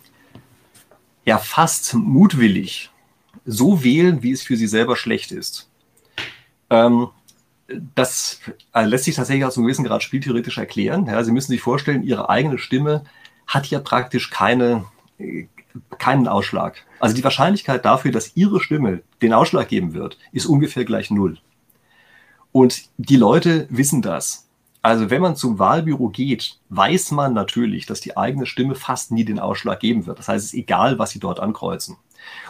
ja 1.24 1.38
fast 1.38 1.94
mutwillig 1.94 2.90
so 3.44 3.82
wählen, 3.82 4.22
wie 4.22 4.30
es 4.30 4.42
für 4.42 4.56
sie 4.56 4.68
selber 4.68 4.96
schlecht 4.96 5.32
ist. 5.32 5.68
Ähm, 6.70 7.08
das 7.94 8.40
äh, 8.72 8.84
lässt 8.84 9.04
sich 9.04 9.16
tatsächlich 9.16 9.44
aus 9.44 9.56
einem 9.56 9.66
gewissen 9.66 9.84
Grad 9.84 10.02
spieltheoretisch 10.02 10.58
erklären. 10.58 11.06
Ja, 11.06 11.22
Sie 11.22 11.32
müssen 11.32 11.52
sich 11.52 11.60
vorstellen, 11.60 12.02
Ihre 12.02 12.30
eigene 12.30 12.58
Stimme 12.58 13.04
hat 13.46 13.66
ja 13.66 13.78
praktisch 13.78 14.30
keine, 14.30 14.86
äh, 15.18 15.46
keinen 15.98 16.28
Ausschlag. 16.28 16.84
Also 16.98 17.14
die 17.14 17.24
Wahrscheinlichkeit 17.24 17.84
dafür, 17.84 18.10
dass 18.10 18.36
Ihre 18.36 18.60
Stimme 18.60 19.02
den 19.20 19.32
Ausschlag 19.32 19.68
geben 19.68 19.92
wird, 19.92 20.18
ist 20.32 20.46
ungefähr 20.46 20.84
gleich 20.84 21.10
null. 21.10 21.38
Und 22.52 22.88
die 22.96 23.16
Leute 23.16 23.66
wissen 23.70 24.00
das. 24.00 24.48
Also 24.80 25.10
wenn 25.10 25.20
man 25.20 25.36
zum 25.36 25.58
Wahlbüro 25.58 26.08
geht, 26.08 26.58
weiß 26.70 27.10
man 27.10 27.34
natürlich, 27.34 27.84
dass 27.84 28.00
die 28.00 28.16
eigene 28.16 28.46
Stimme 28.46 28.74
fast 28.74 29.10
nie 29.10 29.24
den 29.24 29.38
Ausschlag 29.38 29.80
geben 29.80 30.06
wird. 30.06 30.18
Das 30.18 30.28
heißt, 30.28 30.46
es 30.46 30.52
ist 30.52 30.58
egal, 30.58 30.98
was 30.98 31.10
Sie 31.10 31.18
dort 31.18 31.40
ankreuzen. 31.40 31.96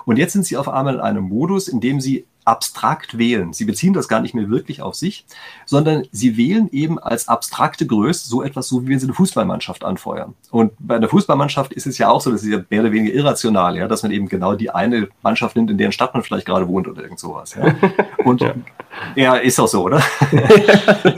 Und 0.05 0.19
jetzt 0.19 0.35
sind 0.35 0.45
Sie 0.45 0.57
auf 0.57 0.69
einmal 0.69 0.95
in 0.95 1.01
einem 1.01 1.25
Modus, 1.25 1.67
in 1.69 1.81
dem 1.81 2.01
Sie 2.01 2.27
abstrakt 2.49 3.19
wählen. 3.19 3.53
Sie 3.53 3.67
beziehen 3.67 3.93
das 3.93 4.09
gar 4.09 4.21
nicht 4.21 4.35
mehr 4.35 4.49
wirklich 4.49 4.81
auf 4.81 4.95
sich, 4.95 5.27
sondern 5.67 6.05
sie 6.13 6.37
wählen 6.37 6.69
eben 6.73 6.99
als 6.99 7.29
abstrakte 7.29 7.87
Größe 7.87 8.27
so 8.29 8.43
etwas, 8.43 8.69
so 8.69 8.85
wie 8.85 8.89
wenn 8.91 8.99
sie 8.99 9.07
eine 9.07 9.15
Fußballmannschaft 9.15 9.85
anfeuern. 9.85 10.35
Und 10.51 10.73
bei 10.79 10.97
einer 10.97 11.09
Fußballmannschaft 11.09 11.73
ist 11.75 11.87
es 11.87 11.99
ja 11.99 12.09
auch 12.09 12.21
so, 12.21 12.31
das 12.33 12.43
ist 12.43 12.49
ja 12.49 12.65
mehr 12.71 12.81
oder 12.81 12.93
weniger 12.93 13.15
irrational, 13.15 13.77
ja, 13.77 13.87
dass 13.87 14.03
man 14.03 14.13
eben 14.13 14.29
genau 14.29 14.55
die 14.55 14.71
eine 14.71 15.09
Mannschaft 15.23 15.57
nimmt, 15.57 15.71
in 15.71 15.79
deren 15.79 15.93
Stadt 15.93 16.15
man 16.15 16.23
vielleicht 16.23 16.47
gerade 16.47 16.67
wohnt 16.67 16.89
oder 16.89 17.03
irgend 17.03 17.21
sowas. 17.21 17.55
Ja. 17.55 17.75
Und 18.25 18.41
ja, 18.41 18.55
ja 19.15 19.35
ist 19.37 19.61
auch 19.61 19.69
so, 19.69 19.85
oder? 19.85 20.03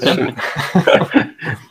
Ja, 0.00 1.06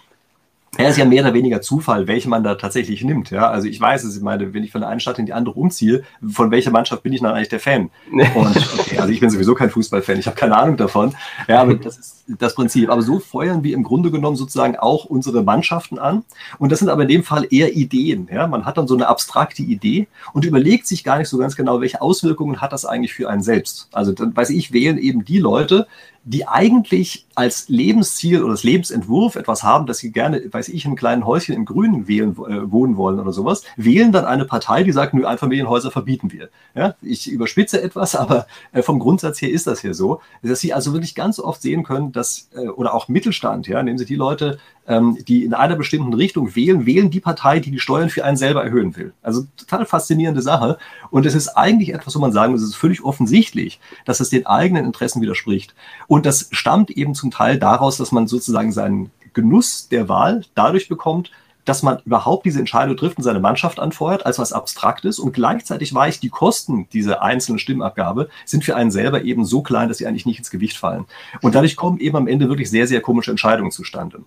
Ja, 0.79 0.87
ist 0.87 0.97
ja 0.97 1.05
mehr 1.05 1.23
oder 1.23 1.33
weniger 1.33 1.61
Zufall, 1.61 2.07
welche 2.07 2.29
man 2.29 2.43
da 2.43 2.55
tatsächlich 2.55 3.03
nimmt. 3.03 3.31
Ja, 3.31 3.49
also 3.49 3.67
ich 3.67 3.79
weiß 3.79 4.05
es, 4.05 4.15
ich 4.15 4.23
meine, 4.23 4.53
wenn 4.53 4.63
ich 4.63 4.71
von 4.71 4.81
der 4.81 4.89
einen 4.89 5.01
Stadt 5.01 5.19
in 5.19 5.25
die 5.25 5.33
andere 5.33 5.55
umziehe, 5.55 6.03
von 6.25 6.51
welcher 6.51 6.71
Mannschaft 6.71 7.03
bin 7.03 7.11
ich 7.11 7.21
dann 7.21 7.33
eigentlich 7.33 7.49
der 7.49 7.59
Fan? 7.59 7.89
Und 8.11 8.79
okay, 8.79 8.97
also 8.97 9.11
ich 9.11 9.19
bin 9.19 9.29
sowieso 9.29 9.55
kein 9.55 9.69
Fußballfan, 9.69 10.19
ich 10.19 10.27
habe 10.27 10.37
keine 10.37 10.55
Ahnung 10.57 10.77
davon. 10.77 11.15
Ja, 11.49 11.61
aber 11.61 11.75
das 11.75 11.97
ist 11.97 12.23
das 12.37 12.55
Prinzip. 12.55 12.89
Aber 12.89 13.01
so 13.01 13.19
feuern 13.19 13.63
wir 13.63 13.73
im 13.73 13.83
Grunde 13.83 14.11
genommen 14.11 14.35
sozusagen 14.35 14.77
auch 14.77 15.05
unsere 15.05 15.43
Mannschaften 15.43 15.99
an. 15.99 16.23
Und 16.59 16.71
das 16.71 16.79
sind 16.79 16.89
aber 16.89 17.01
in 17.01 17.07
dem 17.09 17.23
Fall 17.23 17.47
eher 17.49 17.75
Ideen. 17.75 18.29
Ja, 18.31 18.47
man 18.47 18.65
hat 18.65 18.77
dann 18.77 18.87
so 18.87 18.95
eine 18.95 19.07
abstrakte 19.07 19.63
Idee 19.63 20.07
und 20.33 20.45
überlegt 20.45 20.87
sich 20.87 21.03
gar 21.03 21.17
nicht 21.17 21.27
so 21.27 21.37
ganz 21.37 21.55
genau, 21.55 21.81
welche 21.81 22.01
Auswirkungen 22.01 22.61
hat 22.61 22.71
das 22.71 22.85
eigentlich 22.85 23.13
für 23.13 23.29
einen 23.29 23.41
selbst. 23.41 23.89
Also 23.91 24.11
dann 24.11 24.35
weiß 24.35 24.51
ich, 24.51 24.71
wählen 24.71 24.97
eben 24.97 25.25
die 25.25 25.39
Leute, 25.39 25.87
die 26.23 26.47
eigentlich 26.47 27.25
als 27.35 27.69
Lebensziel 27.69 28.43
oder 28.43 28.51
als 28.51 28.63
Lebensentwurf 28.63 29.35
etwas 29.35 29.63
haben, 29.63 29.85
dass 29.85 29.99
sie 29.99 30.11
gerne, 30.11 30.41
weiß 30.51 30.69
ich, 30.69 30.83
in 30.83 30.89
einem 30.89 30.97
kleinen 30.97 31.25
Häuschen 31.25 31.55
im 31.55 31.65
Grünen 31.65 32.07
wählen, 32.07 32.31
äh, 32.31 32.71
wohnen 32.71 32.97
wollen 32.97 33.19
oder 33.19 33.31
sowas, 33.31 33.63
wählen 33.77 34.11
dann 34.11 34.25
eine 34.25 34.45
Partei, 34.45 34.83
die 34.83 34.91
sagt, 34.91 35.13
nö, 35.13 35.25
Einfamilienhäuser 35.25 35.91
verbieten 35.91 36.31
wir. 36.31 36.49
Ja, 36.75 36.95
ich 37.01 37.29
überspitze 37.29 37.81
etwas, 37.81 38.15
aber 38.15 38.47
äh, 38.71 38.81
vom 38.81 38.99
Grundsatz 38.99 39.41
her 39.41 39.49
ist 39.49 39.67
das 39.67 39.81
hier 39.81 39.93
so, 39.93 40.21
dass 40.43 40.59
sie 40.59 40.73
also 40.73 40.93
wirklich 40.93 41.15
ganz 41.15 41.39
oft 41.39 41.61
sehen 41.61 41.83
können, 41.83 42.11
dass, 42.11 42.49
äh, 42.53 42.67
oder 42.67 42.93
auch 42.93 43.07
Mittelstand, 43.07 43.67
ja, 43.67 43.81
nehmen 43.81 43.97
Sie 43.97 44.05
die 44.05 44.15
Leute, 44.15 44.59
ähm, 44.89 45.17
die 45.27 45.45
in 45.45 45.53
einer 45.53 45.75
bestimmten 45.75 46.13
Richtung 46.13 46.55
wählen, 46.55 46.85
wählen 46.85 47.11
die 47.11 47.21
Partei, 47.21 47.59
die 47.59 47.71
die 47.71 47.79
Steuern 47.79 48.09
für 48.09 48.25
einen 48.25 48.35
selber 48.35 48.63
erhöhen 48.63 48.97
will. 48.97 49.13
Also 49.21 49.45
total 49.55 49.85
faszinierende 49.85 50.41
Sache. 50.41 50.77
Und 51.11 51.25
es 51.25 51.35
ist 51.35 51.49
eigentlich 51.49 51.93
etwas, 51.93 52.15
wo 52.15 52.19
man 52.19 52.33
sagen 52.33 52.51
muss, 52.51 52.63
es 52.63 52.69
ist 52.69 52.75
völlig 52.75 53.03
offensichtlich, 53.03 53.79
dass 54.05 54.19
es 54.19 54.29
den 54.29 54.47
eigenen 54.47 54.85
Interessen 54.85 55.21
widerspricht. 55.21 55.75
Und 56.07 56.25
das 56.25 56.49
stammt 56.51 56.89
eben 56.89 57.13
zum 57.13 57.29
Teil 57.29 57.59
daraus, 57.59 57.97
dass 57.97 58.11
man 58.11 58.27
sozusagen 58.27 58.71
seinen 58.71 59.11
Genuss 59.33 59.87
der 59.89 60.09
Wahl 60.09 60.43
dadurch 60.55 60.89
bekommt, 60.89 61.31
dass 61.65 61.83
man 61.83 61.99
überhaupt 62.03 62.47
diese 62.47 62.57
Entscheidung 62.57 62.97
trifft 62.97 63.17
und 63.17 63.23
seine 63.23 63.39
Mannschaft 63.39 63.79
anfeuert, 63.79 64.25
als 64.25 64.39
was 64.39 64.53
Abstraktes. 64.53 65.19
Und 65.19 65.33
gleichzeitig 65.33 65.93
weiß, 65.93 66.19
die 66.19 66.29
Kosten 66.29 66.87
dieser 66.93 67.21
einzelnen 67.21 67.59
Stimmabgabe 67.59 68.29
sind 68.43 68.63
für 68.65 68.75
einen 68.75 68.89
selber 68.89 69.23
eben 69.23 69.45
so 69.45 69.61
klein, 69.61 69.87
dass 69.87 69.99
sie 69.99 70.07
eigentlich 70.07 70.25
nicht 70.25 70.39
ins 70.39 70.49
Gewicht 70.49 70.77
fallen. 70.77 71.05
Und 71.43 71.53
dadurch 71.53 71.75
kommen 71.75 71.99
eben 71.99 72.17
am 72.17 72.27
Ende 72.27 72.49
wirklich 72.49 72.71
sehr, 72.71 72.87
sehr 72.87 73.01
komische 73.01 73.29
Entscheidungen 73.29 73.69
zustande. 73.69 74.21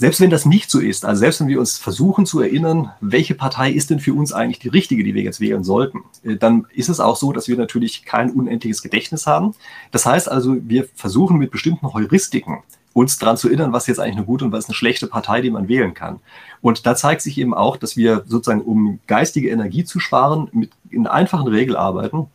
Selbst 0.00 0.20
wenn 0.20 0.30
das 0.30 0.46
nicht 0.46 0.70
so 0.70 0.78
ist, 0.78 1.04
also 1.04 1.18
selbst 1.18 1.40
wenn 1.40 1.48
wir 1.48 1.58
uns 1.58 1.76
versuchen 1.76 2.24
zu 2.24 2.40
erinnern, 2.40 2.92
welche 3.00 3.34
Partei 3.34 3.72
ist 3.72 3.90
denn 3.90 3.98
für 3.98 4.14
uns 4.14 4.32
eigentlich 4.32 4.60
die 4.60 4.68
richtige, 4.68 5.02
die 5.02 5.12
wir 5.12 5.24
jetzt 5.24 5.40
wählen 5.40 5.64
sollten, 5.64 6.04
äh, 6.22 6.36
dann 6.36 6.68
ist 6.72 6.88
es 6.88 7.00
auch 7.00 7.16
so, 7.16 7.32
dass 7.32 7.48
wir 7.48 7.56
natürlich 7.56 8.04
kein 8.04 8.30
unendliches 8.30 8.80
Gedächtnis 8.80 9.26
haben. 9.26 9.56
Das 9.90 10.06
heißt 10.06 10.30
also, 10.30 10.56
wir 10.60 10.86
versuchen 10.94 11.36
mit 11.36 11.50
bestimmten 11.50 11.92
Heuristiken 11.92 12.62
uns 12.92 13.18
daran 13.18 13.36
zu 13.36 13.48
erinnern, 13.48 13.72
was 13.72 13.88
jetzt 13.88 13.98
eigentlich 13.98 14.18
eine 14.18 14.24
gute 14.24 14.44
und 14.44 14.52
was 14.52 14.66
eine 14.66 14.74
schlechte 14.74 15.08
Partei, 15.08 15.40
die 15.40 15.50
man 15.50 15.66
wählen 15.66 15.94
kann. 15.94 16.20
Und 16.60 16.86
da 16.86 16.94
zeigt 16.94 17.22
sich 17.22 17.36
eben 17.36 17.52
auch, 17.52 17.76
dass 17.76 17.96
wir 17.96 18.22
sozusagen, 18.28 18.62
um 18.62 19.00
geistige 19.08 19.50
Energie 19.50 19.82
zu 19.82 19.98
sparen, 19.98 20.48
mit 20.52 20.70
in 20.90 21.08
einfachen 21.08 21.48
Regeln 21.48 21.76
arbeiten 21.76 22.28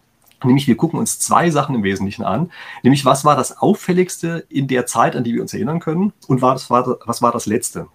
Nämlich 0.43 0.67
wir 0.67 0.77
gucken 0.77 0.99
uns 0.99 1.19
zwei 1.19 1.49
Sachen 1.49 1.75
im 1.75 1.83
Wesentlichen 1.83 2.23
an. 2.23 2.51
Nämlich 2.83 3.05
was 3.05 3.25
war 3.25 3.35
das 3.35 3.57
Auffälligste 3.57 4.45
in 4.49 4.67
der 4.67 4.85
Zeit, 4.85 5.15
an 5.15 5.23
die 5.23 5.33
wir 5.33 5.41
uns 5.41 5.53
erinnern 5.53 5.79
können 5.79 6.13
und 6.27 6.41
was 6.41 6.69
war, 6.69 6.97
was 7.05 7.21
war 7.21 7.31
das 7.31 7.45
Letzte. 7.45 7.87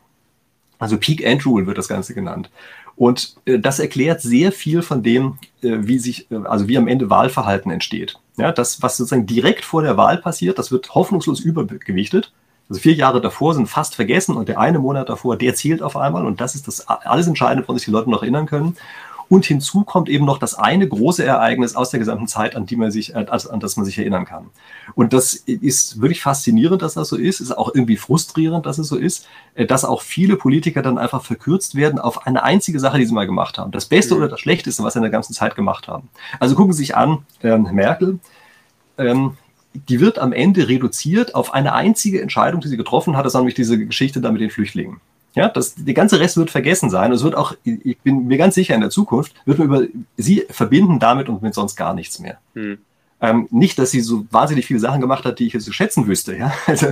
Also 0.78 0.96
Peak 0.96 1.24
Rule 1.44 1.66
wird 1.66 1.78
das 1.78 1.88
Ganze 1.88 2.14
genannt. 2.14 2.50
Und 2.98 3.36
äh, 3.44 3.58
das 3.58 3.78
erklärt 3.78 4.20
sehr 4.20 4.52
viel 4.52 4.82
von 4.82 5.02
dem, 5.02 5.38
äh, 5.62 5.78
wie 5.80 5.98
sich, 5.98 6.30
äh, 6.30 6.36
also 6.44 6.68
wie 6.68 6.76
am 6.76 6.88
Ende 6.88 7.10
Wahlverhalten 7.10 7.70
entsteht. 7.70 8.18
Ja, 8.36 8.52
das, 8.52 8.82
was 8.82 8.96
sozusagen 8.96 9.26
direkt 9.26 9.64
vor 9.64 9.82
der 9.82 9.96
Wahl 9.96 10.18
passiert, 10.18 10.58
das 10.58 10.72
wird 10.72 10.94
hoffnungslos 10.94 11.40
übergewichtet. 11.40 12.32
Also 12.68 12.82
vier 12.82 12.94
Jahre 12.94 13.20
davor 13.20 13.54
sind 13.54 13.66
fast 13.66 13.94
vergessen 13.94 14.36
und 14.36 14.48
der 14.48 14.60
eine 14.60 14.78
Monat 14.78 15.08
davor, 15.08 15.36
der 15.36 15.54
zählt 15.54 15.80
auf 15.80 15.96
einmal 15.96 16.26
und 16.26 16.40
das 16.40 16.54
ist 16.54 16.68
das 16.68 16.86
alles 16.86 17.26
Entscheidende, 17.26 17.66
woran 17.66 17.78
sich 17.78 17.86
die 17.86 17.90
Leute 17.90 18.10
noch 18.10 18.22
erinnern 18.22 18.46
können. 18.46 18.76
Und 19.28 19.44
hinzu 19.44 19.84
kommt 19.84 20.08
eben 20.08 20.24
noch 20.24 20.38
das 20.38 20.54
eine 20.54 20.88
große 20.88 21.24
Ereignis 21.24 21.76
aus 21.76 21.90
der 21.90 22.00
gesamten 22.00 22.26
Zeit, 22.26 22.56
an 22.56 22.64
die 22.64 22.76
man 22.76 22.90
sich, 22.90 23.14
äh, 23.14 23.26
an 23.28 23.60
das 23.60 23.76
man 23.76 23.84
sich 23.84 23.98
erinnern 23.98 24.24
kann. 24.24 24.46
Und 24.94 25.12
das 25.12 25.34
ist 25.34 26.00
wirklich 26.00 26.22
faszinierend, 26.22 26.80
dass 26.80 26.94
das 26.94 27.08
so 27.08 27.16
ist. 27.16 27.40
Ist 27.40 27.56
auch 27.56 27.74
irgendwie 27.74 27.96
frustrierend, 27.96 28.64
dass 28.64 28.78
es 28.78 28.88
so 28.88 28.96
ist, 28.96 29.26
äh, 29.54 29.66
dass 29.66 29.84
auch 29.84 30.00
viele 30.00 30.36
Politiker 30.36 30.80
dann 30.80 30.96
einfach 30.96 31.24
verkürzt 31.24 31.74
werden 31.74 31.98
auf 31.98 32.26
eine 32.26 32.42
einzige 32.42 32.80
Sache, 32.80 32.98
die 32.98 33.04
sie 33.04 33.14
mal 33.14 33.26
gemacht 33.26 33.58
haben. 33.58 33.70
Das 33.70 33.86
Beste 33.86 34.14
mhm. 34.14 34.20
oder 34.20 34.30
das 34.30 34.40
Schlechteste, 34.40 34.82
was 34.82 34.94
sie 34.94 34.98
in 34.98 35.02
der 35.02 35.12
ganzen 35.12 35.34
Zeit 35.34 35.56
gemacht 35.56 35.88
haben. 35.88 36.08
Also 36.40 36.54
gucken 36.54 36.72
Sie 36.72 36.78
sich 36.78 36.96
an, 36.96 37.18
ähm, 37.42 37.68
Merkel. 37.72 38.18
Ähm, 38.96 39.36
die 39.74 40.00
wird 40.00 40.18
am 40.18 40.32
Ende 40.32 40.68
reduziert 40.68 41.34
auf 41.34 41.52
eine 41.52 41.74
einzige 41.74 42.22
Entscheidung, 42.22 42.60
die 42.60 42.68
sie 42.68 42.76
getroffen 42.76 43.16
hat. 43.16 43.26
Das 43.26 43.34
ist 43.34 43.38
nämlich 43.38 43.54
diese 43.54 43.78
Geschichte 43.78 44.20
da 44.20 44.32
mit 44.32 44.40
den 44.40 44.50
Flüchtlingen. 44.50 45.00
Ja, 45.38 45.48
das, 45.48 45.76
der 45.76 45.94
ganze 45.94 46.18
Rest 46.18 46.36
wird 46.36 46.50
vergessen 46.50 46.90
sein. 46.90 47.10
Und 47.10 47.16
es 47.16 47.22
wird 47.22 47.36
auch, 47.36 47.54
ich 47.62 47.98
bin 48.00 48.26
mir 48.26 48.38
ganz 48.38 48.56
sicher, 48.56 48.74
in 48.74 48.80
der 48.80 48.90
Zukunft 48.90 49.34
wird 49.44 49.58
man 49.58 49.68
über 49.68 49.82
sie 50.16 50.44
verbinden 50.50 50.98
damit 50.98 51.28
und 51.28 51.42
mit 51.42 51.54
sonst 51.54 51.76
gar 51.76 51.94
nichts 51.94 52.18
mehr. 52.18 52.38
Hm. 52.54 52.78
Ähm, 53.20 53.48
nicht, 53.50 53.78
dass 53.78 53.90
sie 53.90 54.00
so 54.00 54.26
wahnsinnig 54.30 54.66
viele 54.66 54.78
Sachen 54.78 55.00
gemacht 55.00 55.24
hat, 55.24 55.40
die 55.40 55.46
ich 55.46 55.52
jetzt 55.52 55.64
so 55.64 55.72
schätzen 55.72 56.06
wüsste. 56.06 56.36
Ja? 56.36 56.52
Also, 56.66 56.88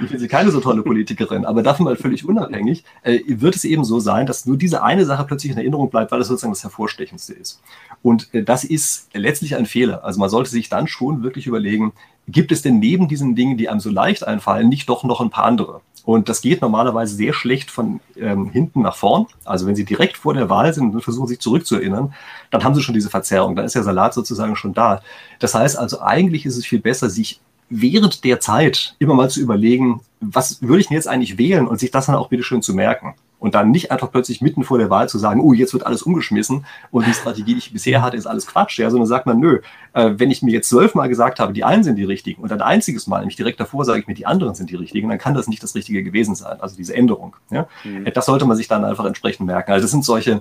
ich 0.00 0.08
finde 0.08 0.18
sie 0.18 0.28
keine 0.28 0.50
so 0.50 0.60
tolle 0.60 0.82
Politikerin, 0.82 1.44
aber 1.44 1.62
davon 1.62 1.84
mal 1.84 1.96
völlig 1.96 2.24
unabhängig, 2.24 2.84
äh, 3.02 3.20
wird 3.26 3.56
es 3.56 3.64
eben 3.64 3.84
so 3.84 3.98
sein, 4.00 4.26
dass 4.26 4.46
nur 4.46 4.56
diese 4.56 4.82
eine 4.82 5.04
Sache 5.04 5.24
plötzlich 5.24 5.52
in 5.52 5.58
Erinnerung 5.58 5.90
bleibt, 5.90 6.12
weil 6.12 6.20
es 6.20 6.28
sozusagen 6.28 6.52
das 6.52 6.62
Hervorstechendste 6.62 7.32
ist. 7.32 7.60
Und 8.02 8.32
äh, 8.34 8.42
das 8.42 8.64
ist 8.64 9.08
letztlich 9.14 9.56
ein 9.56 9.66
Fehler. 9.66 10.04
Also 10.04 10.20
man 10.20 10.30
sollte 10.30 10.50
sich 10.50 10.68
dann 10.68 10.86
schon 10.86 11.22
wirklich 11.22 11.46
überlegen, 11.46 11.92
gibt 12.28 12.52
es 12.52 12.62
denn 12.62 12.78
neben 12.78 13.08
diesen 13.08 13.34
Dingen, 13.34 13.56
die 13.56 13.68
einem 13.68 13.80
so 13.80 13.90
leicht 13.90 14.26
einfallen, 14.26 14.68
nicht 14.68 14.88
doch 14.88 15.04
noch 15.04 15.20
ein 15.20 15.30
paar 15.30 15.44
andere? 15.44 15.80
Und 16.04 16.28
das 16.28 16.42
geht 16.42 16.60
normalerweise 16.60 17.14
sehr 17.14 17.32
schlecht 17.32 17.70
von 17.70 18.00
ähm, 18.16 18.50
hinten 18.50 18.82
nach 18.82 18.94
vorn. 18.94 19.26
Also 19.44 19.66
wenn 19.66 19.74
Sie 19.74 19.86
direkt 19.86 20.18
vor 20.18 20.34
der 20.34 20.50
Wahl 20.50 20.74
sind 20.74 20.94
und 20.94 21.00
versuchen, 21.00 21.28
sich 21.28 21.40
zurückzuerinnern, 21.40 22.12
dann 22.50 22.64
haben 22.64 22.74
Sie 22.74 22.82
schon 22.82 22.94
diese 22.94 23.08
Verzerrung. 23.08 23.56
Dann 23.56 23.64
ist 23.64 23.74
der 23.74 23.84
Salat 23.84 24.12
sozusagen 24.12 24.54
schon 24.54 24.74
da. 24.74 25.00
Das 25.38 25.54
heißt 25.54 25.78
also, 25.78 26.00
eigentlich 26.00 26.44
ist 26.44 26.58
es 26.58 26.66
viel 26.66 26.80
besser, 26.80 27.08
sich 27.08 27.40
während 27.70 28.24
der 28.24 28.38
Zeit 28.40 28.94
immer 28.98 29.14
mal 29.14 29.30
zu 29.30 29.40
überlegen, 29.40 30.02
was 30.20 30.60
würde 30.60 30.80
ich 30.80 30.88
denn 30.88 30.96
jetzt 30.96 31.08
eigentlich 31.08 31.38
wählen 31.38 31.66
und 31.66 31.80
sich 31.80 31.90
das 31.90 32.06
dann 32.06 32.16
auch 32.16 32.28
bitte 32.28 32.42
schön 32.42 32.60
zu 32.60 32.74
merken 32.74 33.14
und 33.44 33.54
dann 33.54 33.70
nicht 33.70 33.92
einfach 33.92 34.10
plötzlich 34.10 34.40
mitten 34.40 34.64
vor 34.64 34.78
der 34.78 34.88
Wahl 34.88 35.06
zu 35.06 35.18
sagen, 35.18 35.38
oh, 35.38 35.52
jetzt 35.52 35.74
wird 35.74 35.84
alles 35.84 36.02
umgeschmissen 36.02 36.64
und 36.90 37.06
die 37.06 37.12
Strategie, 37.12 37.52
die 37.52 37.58
ich 37.58 37.74
bisher 37.74 38.00
hatte, 38.00 38.16
ist 38.16 38.24
alles 38.24 38.46
Quatsch, 38.46 38.78
ja, 38.78 38.88
sondern 38.88 39.06
sagt 39.06 39.26
man, 39.26 39.38
nö, 39.38 39.60
äh, 39.92 40.12
wenn 40.16 40.30
ich 40.30 40.40
mir 40.40 40.50
jetzt 40.50 40.70
zwölfmal 40.70 41.10
gesagt 41.10 41.40
habe, 41.40 41.52
die 41.52 41.62
einen 41.62 41.84
sind 41.84 41.96
die 41.96 42.04
richtigen 42.04 42.42
und 42.42 42.50
ein 42.50 42.62
einziges 42.62 43.06
Mal, 43.06 43.18
nämlich 43.18 43.36
direkt 43.36 43.60
davor 43.60 43.84
sage 43.84 44.00
ich 44.00 44.06
mir, 44.06 44.14
die 44.14 44.24
anderen 44.24 44.54
sind 44.54 44.70
die 44.70 44.76
richtigen, 44.76 45.10
dann 45.10 45.18
kann 45.18 45.34
das 45.34 45.46
nicht 45.46 45.62
das 45.62 45.74
Richtige 45.74 46.02
gewesen 46.02 46.34
sein, 46.34 46.58
also 46.58 46.74
diese 46.74 46.94
Änderung. 46.94 47.36
Ja? 47.50 47.68
Mhm. 47.84 48.06
Das 48.14 48.24
sollte 48.24 48.46
man 48.46 48.56
sich 48.56 48.66
dann 48.66 48.82
einfach 48.82 49.04
entsprechend 49.04 49.46
merken. 49.46 49.72
Also 49.72 49.84
das 49.84 49.90
sind 49.90 50.06
solche, 50.06 50.40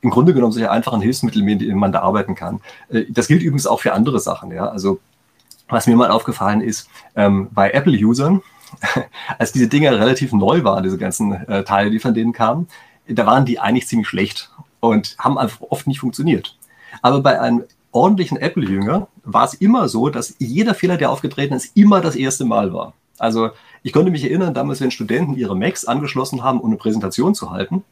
im 0.00 0.08
Grunde 0.08 0.32
genommen 0.32 0.52
solche 0.52 0.70
einfachen 0.70 1.02
Hilfsmittel, 1.02 1.42
mit 1.42 1.60
denen 1.60 1.78
man 1.78 1.92
da 1.92 2.00
arbeiten 2.00 2.36
kann. 2.36 2.62
Äh, 2.88 3.04
das 3.10 3.28
gilt 3.28 3.42
übrigens 3.42 3.66
auch 3.66 3.80
für 3.80 3.92
andere 3.92 4.18
Sachen, 4.18 4.50
ja, 4.50 4.66
also 4.66 4.98
was 5.68 5.86
mir 5.86 5.94
mal 5.94 6.10
aufgefallen 6.10 6.62
ist, 6.62 6.88
ähm, 7.16 7.48
bei 7.52 7.70
Apple-Usern, 7.72 8.40
als 9.38 9.52
diese 9.52 9.68
Dinger 9.68 9.92
relativ 9.98 10.32
neu 10.32 10.64
waren, 10.64 10.82
diese 10.82 10.98
ganzen 10.98 11.32
äh, 11.32 11.64
Teile, 11.64 11.90
die 11.90 11.98
von 11.98 12.14
denen 12.14 12.32
kamen, 12.32 12.68
da 13.08 13.26
waren 13.26 13.44
die 13.44 13.58
eigentlich 13.58 13.88
ziemlich 13.88 14.08
schlecht 14.08 14.50
und 14.80 15.16
haben 15.18 15.38
einfach 15.38 15.60
oft 15.68 15.86
nicht 15.86 16.00
funktioniert. 16.00 16.56
Aber 17.02 17.20
bei 17.20 17.40
einem 17.40 17.64
ordentlichen 17.92 18.38
Apple-Jünger 18.38 19.08
war 19.24 19.44
es 19.44 19.54
immer 19.54 19.88
so, 19.88 20.08
dass 20.10 20.36
jeder 20.38 20.74
Fehler, 20.74 20.96
der 20.96 21.10
aufgetreten 21.10 21.54
ist, 21.54 21.76
immer 21.76 22.00
das 22.00 22.16
erste 22.16 22.44
Mal 22.44 22.72
war. 22.72 22.94
Also 23.18 23.50
ich 23.82 23.92
konnte 23.92 24.10
mich 24.10 24.24
erinnern, 24.24 24.54
damals, 24.54 24.80
wenn 24.80 24.90
Studenten 24.90 25.34
ihre 25.34 25.56
Macs 25.56 25.84
angeschlossen 25.84 26.42
haben, 26.42 26.60
um 26.60 26.70
eine 26.70 26.76
Präsentation 26.76 27.34
zu 27.34 27.50
halten, 27.50 27.84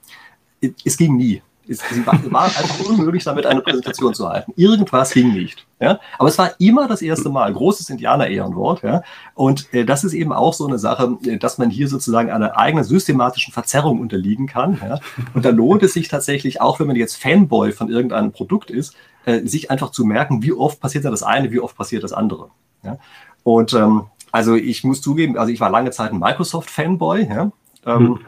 es 0.85 0.97
ging 0.97 1.17
nie. 1.17 1.43
Es 1.69 1.83
war, 2.07 2.19
war 2.33 2.45
einfach 2.45 2.81
unmöglich, 2.89 3.25
damit 3.25 3.45
eine 3.47 3.61
Präsentation 3.61 4.15
zu 4.15 4.29
halten. 4.29 4.53
Irgendwas 4.57 5.13
ging 5.13 5.33
nicht. 5.33 5.67
Ja? 5.81 6.01
Aber 6.19 6.29
es 6.29 6.39
war 6.39 6.53
immer 6.59 6.89
das 6.89 7.03
erste 7.03 7.29
Mal. 7.29 7.53
Großes 7.53 7.91
Indianer-Ehrenwort. 7.91 8.83
Ja? 8.83 9.03
Und 9.35 9.73
äh, 9.75 9.85
das 9.85 10.05
ist 10.05 10.15
eben 10.15 10.33
auch 10.33 10.55
so 10.55 10.67
eine 10.67 10.79
Sache, 10.79 11.19
äh, 11.25 11.37
dass 11.37 11.59
man 11.59 11.71
hier 11.71 11.89
sozusagen 11.89 12.31
einer 12.31 12.59
eigenen 12.59 12.85
systematischen 12.85 13.53
Verzerrung 13.53 14.01
unterliegen 14.01 14.47
kann. 14.47 14.81
Ja? 14.83 14.99
Und 15.35 15.45
da 15.45 15.51
lohnt 15.51 15.83
es 15.83 15.93
sich 15.93 16.09
tatsächlich, 16.09 16.61
auch 16.61 16.81
wenn 16.81 16.87
man 16.87 16.97
jetzt 16.97 17.17
Fanboy 17.17 17.73
von 17.73 17.91
irgendeinem 17.91 18.33
Produkt 18.33 18.71
ist, 18.71 18.95
äh, 19.27 19.47
sich 19.47 19.71
einfach 19.71 19.91
zu 19.91 20.05
merken, 20.05 20.43
wie 20.43 20.53
oft 20.53 20.81
passiert 20.81 21.05
da 21.05 21.11
das 21.11 21.23
eine, 21.23 21.53
wie 21.53 21.61
oft 21.61 21.77
passiert 21.77 22.03
das 22.03 22.13
andere. 22.13 22.49
Ja? 22.83 22.99
Und 23.43 23.75
ähm, 23.75 24.07
also 24.33 24.55
ich 24.55 24.85
muss 24.85 25.03
zugeben, 25.03 25.37
also 25.37 25.53
ich 25.53 25.61
war 25.61 25.71
lange 25.71 25.91
Zeit 25.91 26.13
ein 26.13 26.19
Microsoft-Fanboy. 26.19 27.29
Ja? 27.29 27.53
Ähm, 27.85 27.99
hm 27.99 28.19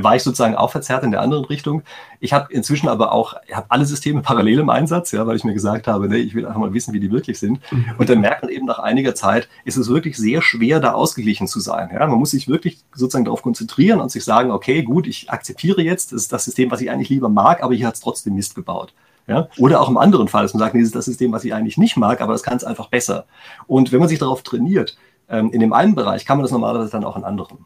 war 0.00 0.16
ich 0.16 0.22
sozusagen 0.22 0.54
auch 0.54 0.70
verzerrt 0.70 1.04
in 1.04 1.10
der 1.10 1.20
anderen 1.20 1.44
Richtung. 1.44 1.82
Ich 2.20 2.32
habe 2.32 2.52
inzwischen 2.52 2.88
aber 2.88 3.12
auch, 3.12 3.34
ich 3.46 3.54
habe 3.54 3.66
alle 3.68 3.84
Systeme 3.84 4.22
parallel 4.22 4.60
im 4.60 4.70
Einsatz, 4.70 5.12
ja, 5.12 5.26
weil 5.26 5.36
ich 5.36 5.44
mir 5.44 5.54
gesagt 5.54 5.86
habe, 5.86 6.08
nee, 6.08 6.16
ich 6.16 6.34
will 6.34 6.46
einfach 6.46 6.60
mal 6.60 6.72
wissen, 6.72 6.94
wie 6.94 7.00
die 7.00 7.10
wirklich 7.10 7.38
sind. 7.38 7.60
Mhm. 7.70 7.84
Und 7.98 8.08
dann 8.08 8.20
merkt 8.20 8.42
man 8.42 8.50
eben 8.50 8.66
nach 8.66 8.78
einiger 8.78 9.14
Zeit, 9.14 9.48
ist 9.64 9.76
es 9.76 9.88
wirklich 9.88 10.16
sehr 10.16 10.40
schwer, 10.42 10.80
da 10.80 10.92
ausgeglichen 10.92 11.46
zu 11.46 11.60
sein. 11.60 11.90
Ja. 11.92 12.06
Man 12.06 12.18
muss 12.18 12.30
sich 12.30 12.48
wirklich 12.48 12.78
sozusagen 12.94 13.24
darauf 13.24 13.42
konzentrieren 13.42 14.00
und 14.00 14.10
sich 14.10 14.24
sagen, 14.24 14.50
okay, 14.50 14.82
gut, 14.82 15.06
ich 15.06 15.30
akzeptiere 15.30 15.82
jetzt, 15.82 16.12
das 16.12 16.22
ist 16.22 16.32
das 16.32 16.44
System, 16.44 16.70
was 16.70 16.80
ich 16.80 16.90
eigentlich 16.90 17.10
lieber 17.10 17.28
mag, 17.28 17.62
aber 17.62 17.74
hier 17.74 17.86
hat 17.86 17.94
es 17.94 18.00
trotzdem 18.00 18.34
Mist 18.34 18.54
gebaut. 18.54 18.94
Ja? 19.26 19.48
Oder 19.58 19.80
auch 19.80 19.88
im 19.88 19.98
anderen 19.98 20.28
Fall, 20.28 20.42
dass 20.42 20.54
man 20.54 20.60
sagt, 20.60 20.74
nee, 20.74 20.80
das 20.80 20.88
ist 20.88 20.94
das 20.94 21.04
System, 21.04 21.32
was 21.32 21.44
ich 21.44 21.54
eigentlich 21.54 21.78
nicht 21.78 21.96
mag, 21.96 22.20
aber 22.20 22.32
das 22.32 22.42
kann 22.42 22.56
es 22.56 22.64
einfach 22.64 22.88
besser. 22.88 23.26
Und 23.66 23.92
wenn 23.92 24.00
man 24.00 24.08
sich 24.08 24.18
darauf 24.18 24.42
trainiert, 24.42 24.96
ähm, 25.28 25.50
in 25.52 25.60
dem 25.60 25.72
einen 25.72 25.94
Bereich 25.94 26.24
kann 26.24 26.36
man 26.36 26.42
das 26.42 26.52
normalerweise 26.52 26.90
dann 26.90 27.04
auch 27.04 27.16
in 27.16 27.24
anderen. 27.24 27.64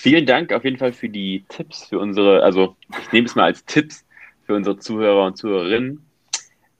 Vielen 0.00 0.26
Dank 0.26 0.52
auf 0.52 0.64
jeden 0.64 0.76
Fall 0.76 0.92
für 0.92 1.08
die 1.08 1.44
Tipps 1.48 1.86
für 1.86 1.98
unsere, 1.98 2.44
also 2.44 2.76
ich 3.02 3.10
nehme 3.10 3.26
es 3.26 3.34
mal 3.34 3.46
als 3.46 3.64
Tipps 3.64 4.04
für 4.46 4.54
unsere 4.54 4.78
Zuhörer 4.78 5.26
und 5.26 5.36
Zuhörerinnen. 5.36 6.06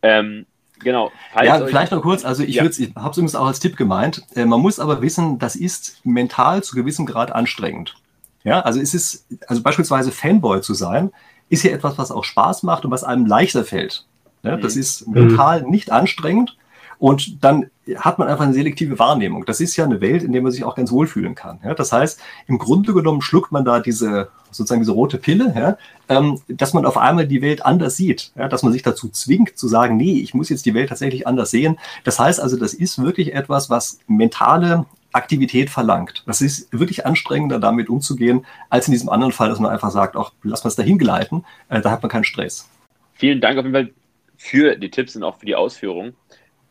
Ähm, 0.03 0.47
genau. 0.79 1.11
Ja, 1.43 1.67
vielleicht 1.67 1.91
noch 1.91 2.03
kurz, 2.03 2.25
also 2.25 2.45
ich, 2.45 2.55
ja. 2.55 2.65
ich 2.65 2.95
habe 2.95 3.11
es 3.11 3.17
übrigens 3.17 3.35
auch 3.35 3.49
als 3.49 3.59
Tipp 3.59 3.77
gemeint. 3.77 4.23
Äh, 4.37 4.45
man 4.45 4.61
muss 4.61 4.79
aber 4.79 5.03
wissen, 5.03 5.41
das 5.41 5.57
ist 5.57 6.01
mental 6.05 6.63
zu 6.63 6.77
gewissem 6.77 7.07
Grad 7.07 7.33
anstrengend. 7.33 7.97
Ja, 8.45 8.61
also 8.61 8.79
es 8.79 8.95
ist, 8.95 9.27
also 9.49 9.65
beispielsweise 9.65 10.13
Fanboy 10.13 10.61
zu 10.61 10.75
sein, 10.75 11.11
ist 11.49 11.65
ja 11.65 11.73
etwas, 11.73 11.99
was 11.99 12.13
auch 12.13 12.23
Spaß 12.23 12.63
macht 12.63 12.85
und 12.85 12.93
was 12.93 13.03
einem 13.03 13.27
leichter 13.27 13.65
fällt. 13.65 14.07
Ja, 14.45 14.57
das 14.57 14.77
mhm. 14.77 14.81
ist 14.81 15.09
mental 15.09 15.63
nicht 15.63 15.91
anstrengend 15.91 16.57
Und 16.99 17.43
dann 17.43 17.69
hat 17.97 18.19
man 18.19 18.29
einfach 18.29 18.45
eine 18.45 18.55
selektive 18.55 18.99
Wahrnehmung. 18.99 19.45
Das 19.45 19.61
ist 19.61 19.77
ja 19.77 19.85
eine 19.85 20.01
Welt, 20.01 20.23
in 20.23 20.33
der 20.33 20.43
man 20.43 20.53
sich 20.53 20.65
auch 20.65 20.75
ganz 20.75 20.91
wohlfühlen 20.91 21.35
kann. 21.35 21.61
Ja? 21.65 21.75
Das 21.75 21.93
heißt, 21.93 22.21
im 22.47 22.59
Grunde 22.59 22.93
genommen 22.93 23.23
schluckt 23.23 23.53
man 23.53 23.65
da 23.65 23.81
diese 23.81 24.29
sozusagen 24.51 24.81
diese 24.81 24.93
rote 24.93 25.19
Pille, 25.19 25.53
ja? 25.55 25.77
ähm, 26.09 26.41
dass 26.49 26.75
man 26.75 26.87
auf 26.87 26.97
einmal 26.97 27.27
die 27.27 27.43
Welt 27.43 27.65
anders 27.65 27.97
sieht, 27.97 28.33
ja? 28.37 28.49
dass 28.49 28.63
man 28.63 28.73
sich 28.73 28.83
dazu 28.83 29.09
zwingt 29.09 29.59
zu 29.59 29.69
sagen, 29.69 29.97
nee, 29.97 30.21
ich 30.21 30.35
muss 30.35 30.49
jetzt 30.49 30.67
die 30.67 30.75
Welt 30.75 30.89
tatsächlich 30.89 31.27
anders 31.27 31.51
sehen. 31.51 31.79
Das 32.05 32.19
heißt 32.19 32.41
also, 32.41 32.57
das 32.57 32.75
ist 32.75 33.03
wirklich 33.03 33.35
etwas, 33.35 33.71
was 33.71 33.99
mentale 34.07 34.87
Aktivität 35.13 35.71
verlangt. 35.71 36.23
Das 36.27 36.41
ist 36.41 36.73
wirklich 36.73 37.07
anstrengender, 37.07 37.59
damit 37.59 37.89
umzugehen, 37.89 38.45
als 38.69 38.89
in 38.89 38.93
diesem 38.93 39.09
anderen 39.09 39.33
Fall, 39.33 39.49
dass 39.49 39.59
man 39.59 39.71
einfach 39.71 39.91
sagt, 39.91 40.17
ach, 40.17 40.33
lass 40.43 40.65
mal 40.65 40.69
es 40.69 40.77
dahin 40.77 40.99
gleiten, 40.99 41.45
äh, 41.69 41.81
da 41.81 41.91
hat 41.91 42.03
man 42.03 42.11
keinen 42.11 42.25
Stress. 42.25 42.69
Vielen 43.15 43.41
Dank 43.41 43.59
auf 43.59 43.65
jeden 43.65 43.75
Fall 43.75 43.93
für 44.37 44.77
die 44.77 44.91
Tipps 44.91 45.17
und 45.17 45.25
auch 45.25 45.39
für 45.39 45.47
die 45.47 45.57
Ausführungen, 45.57 46.15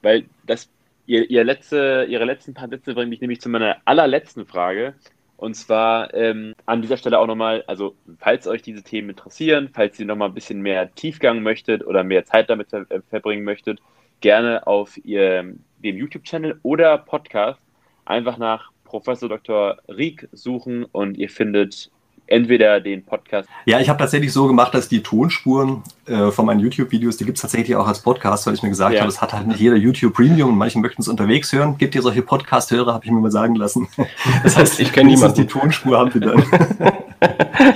weil 0.02 0.26
das 0.46 0.70
ihr, 1.08 1.30
ihr 1.30 1.44
letzte, 1.44 2.06
Ihre 2.08 2.26
letzten 2.26 2.54
paar 2.54 2.70
Sätze 2.70 2.94
bringen 2.94 3.10
mich 3.10 3.22
nämlich 3.22 3.42
zu 3.42 3.50
meiner 3.50 3.78
allerletzten 3.86 4.46
Frage. 4.46 4.94
Und 5.38 5.56
zwar 5.56 6.14
ähm, 6.14 6.54
an 6.66 6.82
dieser 6.82 6.98
Stelle 6.98 7.20
auch 7.20 7.28
nochmal, 7.28 7.64
also 7.68 7.96
falls 8.20 8.48
euch 8.48 8.64
diese 8.64 8.84
Themen 8.84 9.10
interessieren, 9.10 9.70
falls 9.74 10.00
ihr 10.00 10.06
nochmal 10.06 10.30
ein 10.30 10.34
bisschen 10.34 10.62
mehr 10.62 10.94
Tiefgang 10.96 11.44
möchtet 11.44 11.86
oder 11.86 12.04
mehr 12.04 12.26
Zeit 12.26 12.50
damit 12.50 12.70
ver 12.70 12.90
äh, 12.90 13.02
verbringen 13.10 13.44
möchtet, 13.44 13.80
gerne 14.20 14.66
auf 14.66 14.98
ihr, 15.06 15.54
dem 15.78 15.98
YouTube-Channel 15.98 16.60
oder 16.64 16.98
Podcast 16.98 17.62
einfach 18.06 18.38
nach 18.38 18.72
Professor 18.84 19.30
Dr. 19.30 19.78
Rieck 19.88 20.28
suchen 20.32 20.86
und 20.86 21.18
ihr 21.18 21.30
findet 21.30 21.92
entweder 22.28 22.80
den 22.80 23.04
Podcast. 23.04 23.50
Ja, 23.66 23.80
ich 23.80 23.90
habe 23.90 24.00
tatsächlich 24.00 24.32
so 24.32 24.48
gemacht, 24.48 24.74
dass 24.74 24.88
die 24.88 25.02
Tonspuren 25.02 25.84
äh, 26.06 26.32
von 26.32 26.46
meinen 26.46 26.60
YouTube-Videos, 26.60 27.18
die 27.18 27.26
gibt 27.26 27.38
es 27.38 27.42
tatsächlich 27.42 27.76
auch 27.76 27.88
als 27.88 28.02
Podcast, 28.02 28.46
weil 28.48 28.54
ich 28.54 28.64
mir 28.64 28.70
gesagt 28.70 28.94
ja. 28.94 29.02
habe, 29.02 29.10
es 29.10 29.22
hat 29.22 29.34
halt 29.34 29.48
nicht 29.48 29.60
jeder 29.60 29.76
YouTube 29.76 30.14
Premium 30.14 30.50
und 30.50 30.58
manche 30.58 30.80
möchten 30.80 31.02
es 31.02 31.08
unterwegs 31.08 31.52
hören. 31.52 31.78
Gibt 31.78 31.96
ihr 31.96 32.02
solche 32.02 32.22
Podcast-Hörer, 32.22 32.94
habe 32.94 33.06
ich 33.06 33.12
mir 33.12 33.20
mal 33.20 33.32
sagen 33.32 33.56
lassen. 33.56 33.88
Das 34.44 34.58
heißt, 34.58 34.80
ich 34.80 34.94
kenne 34.94 35.10
niemanden. 35.10 35.42
Die 35.42 35.48
Tonspur 35.48 35.98
haben 35.98 36.14
wir 36.14 36.22
dann. 36.22 36.44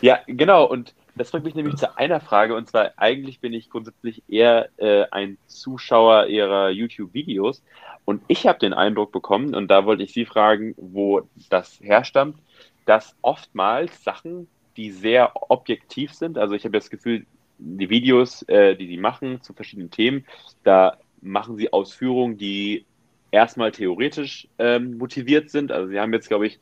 ja, 0.00 0.18
genau. 0.26 0.64
Und 0.64 0.94
das 1.14 1.30
bringt 1.30 1.44
mich 1.44 1.54
nämlich 1.54 1.76
zu 1.76 1.96
einer 1.96 2.20
Frage. 2.20 2.54
Und 2.54 2.68
zwar, 2.68 2.92
eigentlich 2.96 3.40
bin 3.40 3.52
ich 3.52 3.70
grundsätzlich 3.70 4.22
eher 4.28 4.68
äh, 4.78 5.04
ein 5.10 5.38
Zuschauer 5.46 6.26
ihrer 6.26 6.70
YouTube-Videos. 6.70 7.62
Und 8.04 8.22
ich 8.28 8.46
habe 8.46 8.58
den 8.58 8.72
Eindruck 8.72 9.12
bekommen, 9.12 9.54
und 9.54 9.68
da 9.68 9.84
wollte 9.84 10.02
ich 10.02 10.12
Sie 10.12 10.24
fragen, 10.24 10.74
wo 10.76 11.22
das 11.50 11.78
herstammt, 11.80 12.36
dass 12.84 13.16
oftmals 13.22 14.02
Sachen, 14.02 14.48
die 14.76 14.90
sehr 14.90 15.32
objektiv 15.50 16.14
sind, 16.14 16.38
also 16.38 16.54
ich 16.54 16.64
habe 16.64 16.78
das 16.78 16.90
Gefühl, 16.90 17.26
die 17.58 17.90
Videos, 17.90 18.42
äh, 18.48 18.74
die 18.76 18.88
sie 18.88 18.96
machen 18.96 19.40
zu 19.42 19.52
verschiedenen 19.52 19.90
Themen, 19.90 20.24
da 20.64 20.98
machen 21.20 21.56
sie 21.56 21.72
Ausführungen, 21.72 22.36
die 22.36 22.84
erstmal 23.30 23.72
theoretisch 23.72 24.48
ähm, 24.58 24.98
motiviert 24.98 25.50
sind. 25.50 25.72
Also 25.72 25.88
sie 25.88 25.98
haben 25.98 26.12
jetzt, 26.12 26.28
glaube 26.28 26.46
ich, 26.46 26.60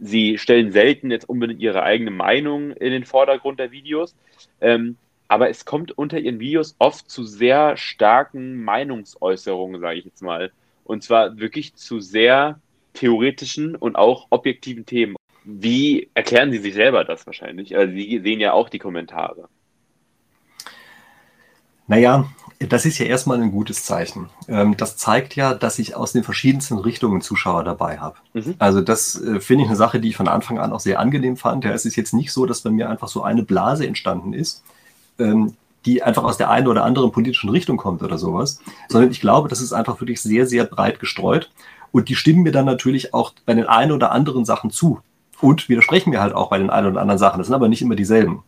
sie 0.00 0.38
stellen 0.38 0.72
selten 0.72 1.10
jetzt 1.10 1.28
unbedingt 1.28 1.60
ihre 1.60 1.82
eigene 1.82 2.10
Meinung 2.10 2.72
in 2.72 2.92
den 2.92 3.04
Vordergrund 3.04 3.58
der 3.58 3.70
Videos. 3.70 4.14
Ähm, 4.60 4.96
aber 5.28 5.50
es 5.50 5.66
kommt 5.66 5.96
unter 5.96 6.18
ihren 6.18 6.40
Videos 6.40 6.74
oft 6.78 7.10
zu 7.10 7.24
sehr 7.24 7.76
starken 7.76 8.62
Meinungsäußerungen, 8.64 9.80
sage 9.80 9.98
ich 9.98 10.04
jetzt 10.06 10.22
mal. 10.22 10.50
Und 10.84 11.02
zwar 11.04 11.38
wirklich 11.38 11.74
zu 11.74 12.00
sehr 12.00 12.60
theoretischen 12.94 13.76
und 13.76 13.96
auch 13.96 14.28
objektiven 14.30 14.86
Themen. 14.86 15.17
Wie 15.50 16.10
erklären 16.12 16.52
Sie 16.52 16.58
sich 16.58 16.74
selber 16.74 17.04
das 17.04 17.26
wahrscheinlich? 17.26 17.74
Also 17.74 17.94
Sie 17.94 18.20
sehen 18.22 18.38
ja 18.38 18.52
auch 18.52 18.68
die 18.68 18.78
Kommentare. 18.78 19.48
Naja, 21.86 22.28
das 22.58 22.84
ist 22.84 22.98
ja 22.98 23.06
erstmal 23.06 23.40
ein 23.40 23.50
gutes 23.50 23.82
Zeichen. 23.82 24.28
Ähm, 24.46 24.76
das 24.76 24.98
zeigt 24.98 25.36
ja, 25.36 25.54
dass 25.54 25.78
ich 25.78 25.96
aus 25.96 26.12
den 26.12 26.22
verschiedensten 26.22 26.76
Richtungen 26.76 27.22
Zuschauer 27.22 27.64
dabei 27.64 27.98
habe. 27.98 28.16
Mhm. 28.34 28.56
Also 28.58 28.82
das 28.82 29.18
äh, 29.22 29.40
finde 29.40 29.64
ich 29.64 29.70
eine 29.70 29.78
Sache, 29.78 30.00
die 30.00 30.08
ich 30.10 30.16
von 30.16 30.28
Anfang 30.28 30.58
an 30.58 30.70
auch 30.70 30.80
sehr 30.80 31.00
angenehm 31.00 31.38
fand. 31.38 31.64
Ja, 31.64 31.70
es 31.70 31.86
ist 31.86 31.96
jetzt 31.96 32.12
nicht 32.12 32.30
so, 32.30 32.44
dass 32.44 32.60
bei 32.60 32.68
mir 32.68 32.90
einfach 32.90 33.08
so 33.08 33.22
eine 33.22 33.42
Blase 33.42 33.86
entstanden 33.86 34.34
ist, 34.34 34.62
ähm, 35.18 35.56
die 35.86 36.02
einfach 36.02 36.24
aus 36.24 36.36
der 36.36 36.50
einen 36.50 36.68
oder 36.68 36.84
anderen 36.84 37.10
politischen 37.10 37.48
Richtung 37.48 37.78
kommt 37.78 38.02
oder 38.02 38.18
sowas, 38.18 38.60
sondern 38.88 39.10
ich 39.10 39.22
glaube, 39.22 39.48
das 39.48 39.62
ist 39.62 39.72
einfach 39.72 39.98
wirklich 39.98 40.20
sehr, 40.20 40.46
sehr 40.46 40.64
breit 40.64 41.00
gestreut. 41.00 41.50
Und 41.90 42.10
die 42.10 42.16
stimmen 42.16 42.42
mir 42.42 42.52
dann 42.52 42.66
natürlich 42.66 43.14
auch 43.14 43.32
bei 43.46 43.54
den 43.54 43.64
einen 43.64 43.92
oder 43.92 44.12
anderen 44.12 44.44
Sachen 44.44 44.70
zu 44.70 45.00
und 45.40 45.68
widersprechen 45.68 46.10
mir 46.10 46.20
halt 46.20 46.34
auch 46.34 46.50
bei 46.50 46.58
den 46.58 46.70
einen 46.70 46.88
oder 46.88 47.00
anderen 47.00 47.18
Sachen. 47.18 47.38
Das 47.38 47.46
sind 47.46 47.54
aber 47.54 47.68
nicht 47.68 47.82
immer 47.82 47.96
dieselben. 47.96 48.42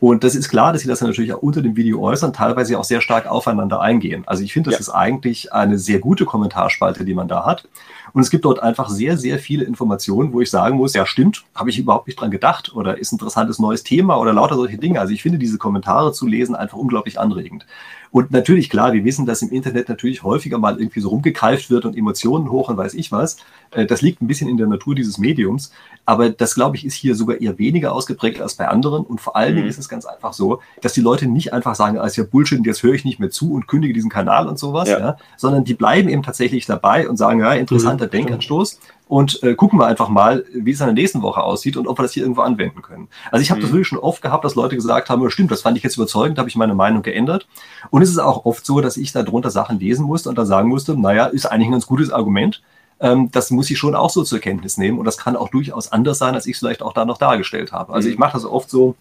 Und 0.00 0.22
das 0.22 0.34
ist 0.34 0.48
klar, 0.48 0.72
dass 0.72 0.82
sie 0.82 0.88
das 0.88 1.00
natürlich 1.00 1.32
auch 1.32 1.42
unter 1.42 1.62
dem 1.62 1.76
Video 1.76 2.02
äußern, 2.02 2.32
teilweise 2.32 2.78
auch 2.78 2.84
sehr 2.84 3.00
stark 3.00 3.26
aufeinander 3.26 3.80
eingehen. 3.80 4.24
Also 4.26 4.42
ich 4.42 4.52
finde, 4.52 4.70
das 4.70 4.78
ja. 4.78 4.80
ist 4.80 4.90
eigentlich 4.90 5.52
eine 5.52 5.78
sehr 5.78 5.98
gute 5.98 6.24
Kommentarspalte, 6.24 7.04
die 7.04 7.14
man 7.14 7.28
da 7.28 7.46
hat. 7.46 7.68
Und 8.12 8.22
es 8.22 8.30
gibt 8.30 8.44
dort 8.44 8.62
einfach 8.62 8.90
sehr, 8.90 9.16
sehr 9.16 9.38
viele 9.38 9.64
Informationen, 9.64 10.32
wo 10.32 10.40
ich 10.40 10.50
sagen 10.50 10.76
muss, 10.76 10.94
ja 10.94 11.06
stimmt, 11.06 11.44
habe 11.54 11.70
ich 11.70 11.78
überhaupt 11.78 12.06
nicht 12.06 12.20
dran 12.20 12.30
gedacht 12.30 12.74
oder 12.74 12.98
ist 12.98 13.12
ein 13.12 13.16
interessantes 13.16 13.58
neues 13.58 13.82
Thema 13.82 14.18
oder 14.18 14.32
lauter 14.32 14.56
solche 14.56 14.78
Dinge. 14.78 15.00
Also 15.00 15.12
ich 15.12 15.22
finde 15.22 15.38
diese 15.38 15.58
Kommentare 15.58 16.12
zu 16.12 16.26
lesen 16.26 16.54
einfach 16.54 16.76
unglaublich 16.76 17.18
anregend. 17.18 17.66
Und 18.14 18.30
natürlich, 18.30 18.70
klar, 18.70 18.92
wir 18.92 19.04
wissen, 19.04 19.26
dass 19.26 19.42
im 19.42 19.50
Internet 19.50 19.88
natürlich 19.88 20.22
häufiger 20.22 20.56
mal 20.58 20.78
irgendwie 20.78 21.00
so 21.00 21.08
rumgekeift 21.08 21.68
wird 21.68 21.84
und 21.84 21.96
Emotionen 21.96 22.48
hoch 22.48 22.68
und 22.68 22.76
weiß 22.76 22.94
ich 22.94 23.10
was. 23.10 23.38
Äh, 23.72 23.86
das 23.86 24.02
liegt 24.02 24.22
ein 24.22 24.28
bisschen 24.28 24.48
in 24.48 24.56
der 24.56 24.68
Natur 24.68 24.94
dieses 24.94 25.18
Mediums. 25.18 25.72
Aber 26.04 26.30
das, 26.30 26.54
glaube 26.54 26.76
ich, 26.76 26.84
ist 26.84 26.94
hier 26.94 27.16
sogar 27.16 27.40
eher 27.40 27.58
weniger 27.58 27.92
ausgeprägt 27.92 28.40
als 28.40 28.54
bei 28.54 28.68
anderen. 28.68 29.02
Und 29.04 29.20
vor 29.20 29.34
allen 29.34 29.56
Dingen 29.56 29.63
mhm. 29.64 29.70
ist 29.70 29.78
es 29.78 29.88
ganz 29.88 30.04
einfach 30.04 30.32
so, 30.32 30.60
dass 30.80 30.92
die 30.92 31.00
Leute 31.00 31.26
nicht 31.26 31.52
einfach 31.52 31.74
sagen, 31.74 31.98
ah, 31.98 32.06
ist 32.06 32.16
ja 32.16 32.24
Bullshit 32.24 32.58
und 32.58 32.66
jetzt 32.66 32.82
höre 32.82 32.94
ich 32.94 33.04
nicht 33.04 33.20
mehr 33.20 33.30
zu 33.30 33.52
und 33.52 33.66
kündige 33.66 33.94
diesen 33.94 34.10
Kanal 34.10 34.48
und 34.48 34.58
sowas, 34.58 34.88
ja. 34.88 34.98
ja 34.98 35.16
sondern 35.36 35.64
die 35.64 35.74
bleiben 35.74 36.08
eben 36.08 36.22
tatsächlich 36.22 36.66
dabei 36.66 37.08
und 37.08 37.16
sagen, 37.16 37.40
ja, 37.40 37.52
interessanter 37.54 38.06
mhm. 38.06 38.10
Denkanstoß 38.10 38.80
und 39.06 39.42
äh, 39.42 39.54
gucken 39.54 39.78
wir 39.78 39.86
einfach 39.86 40.08
mal, 40.08 40.44
wie 40.54 40.70
es 40.70 40.80
in 40.80 40.86
der 40.86 40.94
nächsten 40.94 41.22
Woche 41.22 41.42
aussieht 41.42 41.76
und 41.76 41.86
ob 41.86 41.98
wir 41.98 42.02
das 42.02 42.12
hier 42.12 42.22
irgendwo 42.22 42.40
anwenden 42.42 42.82
können. 42.82 43.08
Also 43.30 43.42
ich 43.42 43.50
habe 43.50 43.60
mhm. 43.60 43.64
das 43.64 43.72
wirklich 43.72 43.88
schon 43.88 43.98
oft 43.98 44.22
gehabt, 44.22 44.44
dass 44.44 44.54
Leute 44.54 44.76
gesagt 44.76 45.10
haben, 45.10 45.28
stimmt, 45.30 45.50
das 45.50 45.62
fand 45.62 45.76
ich 45.76 45.82
jetzt 45.82 45.96
überzeugend, 45.96 46.38
habe 46.38 46.48
ich 46.48 46.56
meine 46.56 46.74
Meinung 46.74 47.02
geändert. 47.02 47.46
Und 47.90 48.02
es 48.02 48.10
ist 48.10 48.18
auch 48.18 48.44
oft 48.44 48.64
so, 48.64 48.80
dass 48.80 48.96
ich 48.96 49.12
da 49.12 49.22
drunter 49.22 49.50
Sachen 49.50 49.78
lesen 49.78 50.06
musste 50.06 50.28
und 50.28 50.38
dann 50.38 50.46
sagen 50.46 50.68
musste, 50.68 50.98
naja, 50.98 51.26
ist 51.26 51.46
eigentlich 51.46 51.68
ein 51.68 51.72
ganz 51.72 51.86
gutes 51.86 52.10
Argument. 52.10 52.62
Ähm, 53.00 53.30
das 53.30 53.50
muss 53.50 53.70
ich 53.70 53.78
schon 53.78 53.94
auch 53.94 54.10
so 54.10 54.22
zur 54.22 54.38
Kenntnis 54.38 54.78
nehmen 54.78 54.98
und 54.98 55.04
das 55.04 55.18
kann 55.18 55.36
auch 55.36 55.48
durchaus 55.48 55.92
anders 55.92 56.18
sein, 56.18 56.34
als 56.34 56.46
ich 56.46 56.52
es 56.54 56.58
vielleicht 56.60 56.82
auch 56.82 56.92
da 56.92 57.04
noch 57.04 57.18
dargestellt 57.18 57.72
habe. 57.72 57.92
Also 57.92 58.08
mhm. 58.08 58.14
ich 58.14 58.18
mache 58.18 58.32
das 58.32 58.44
oft 58.44 58.70
so, 58.70 58.96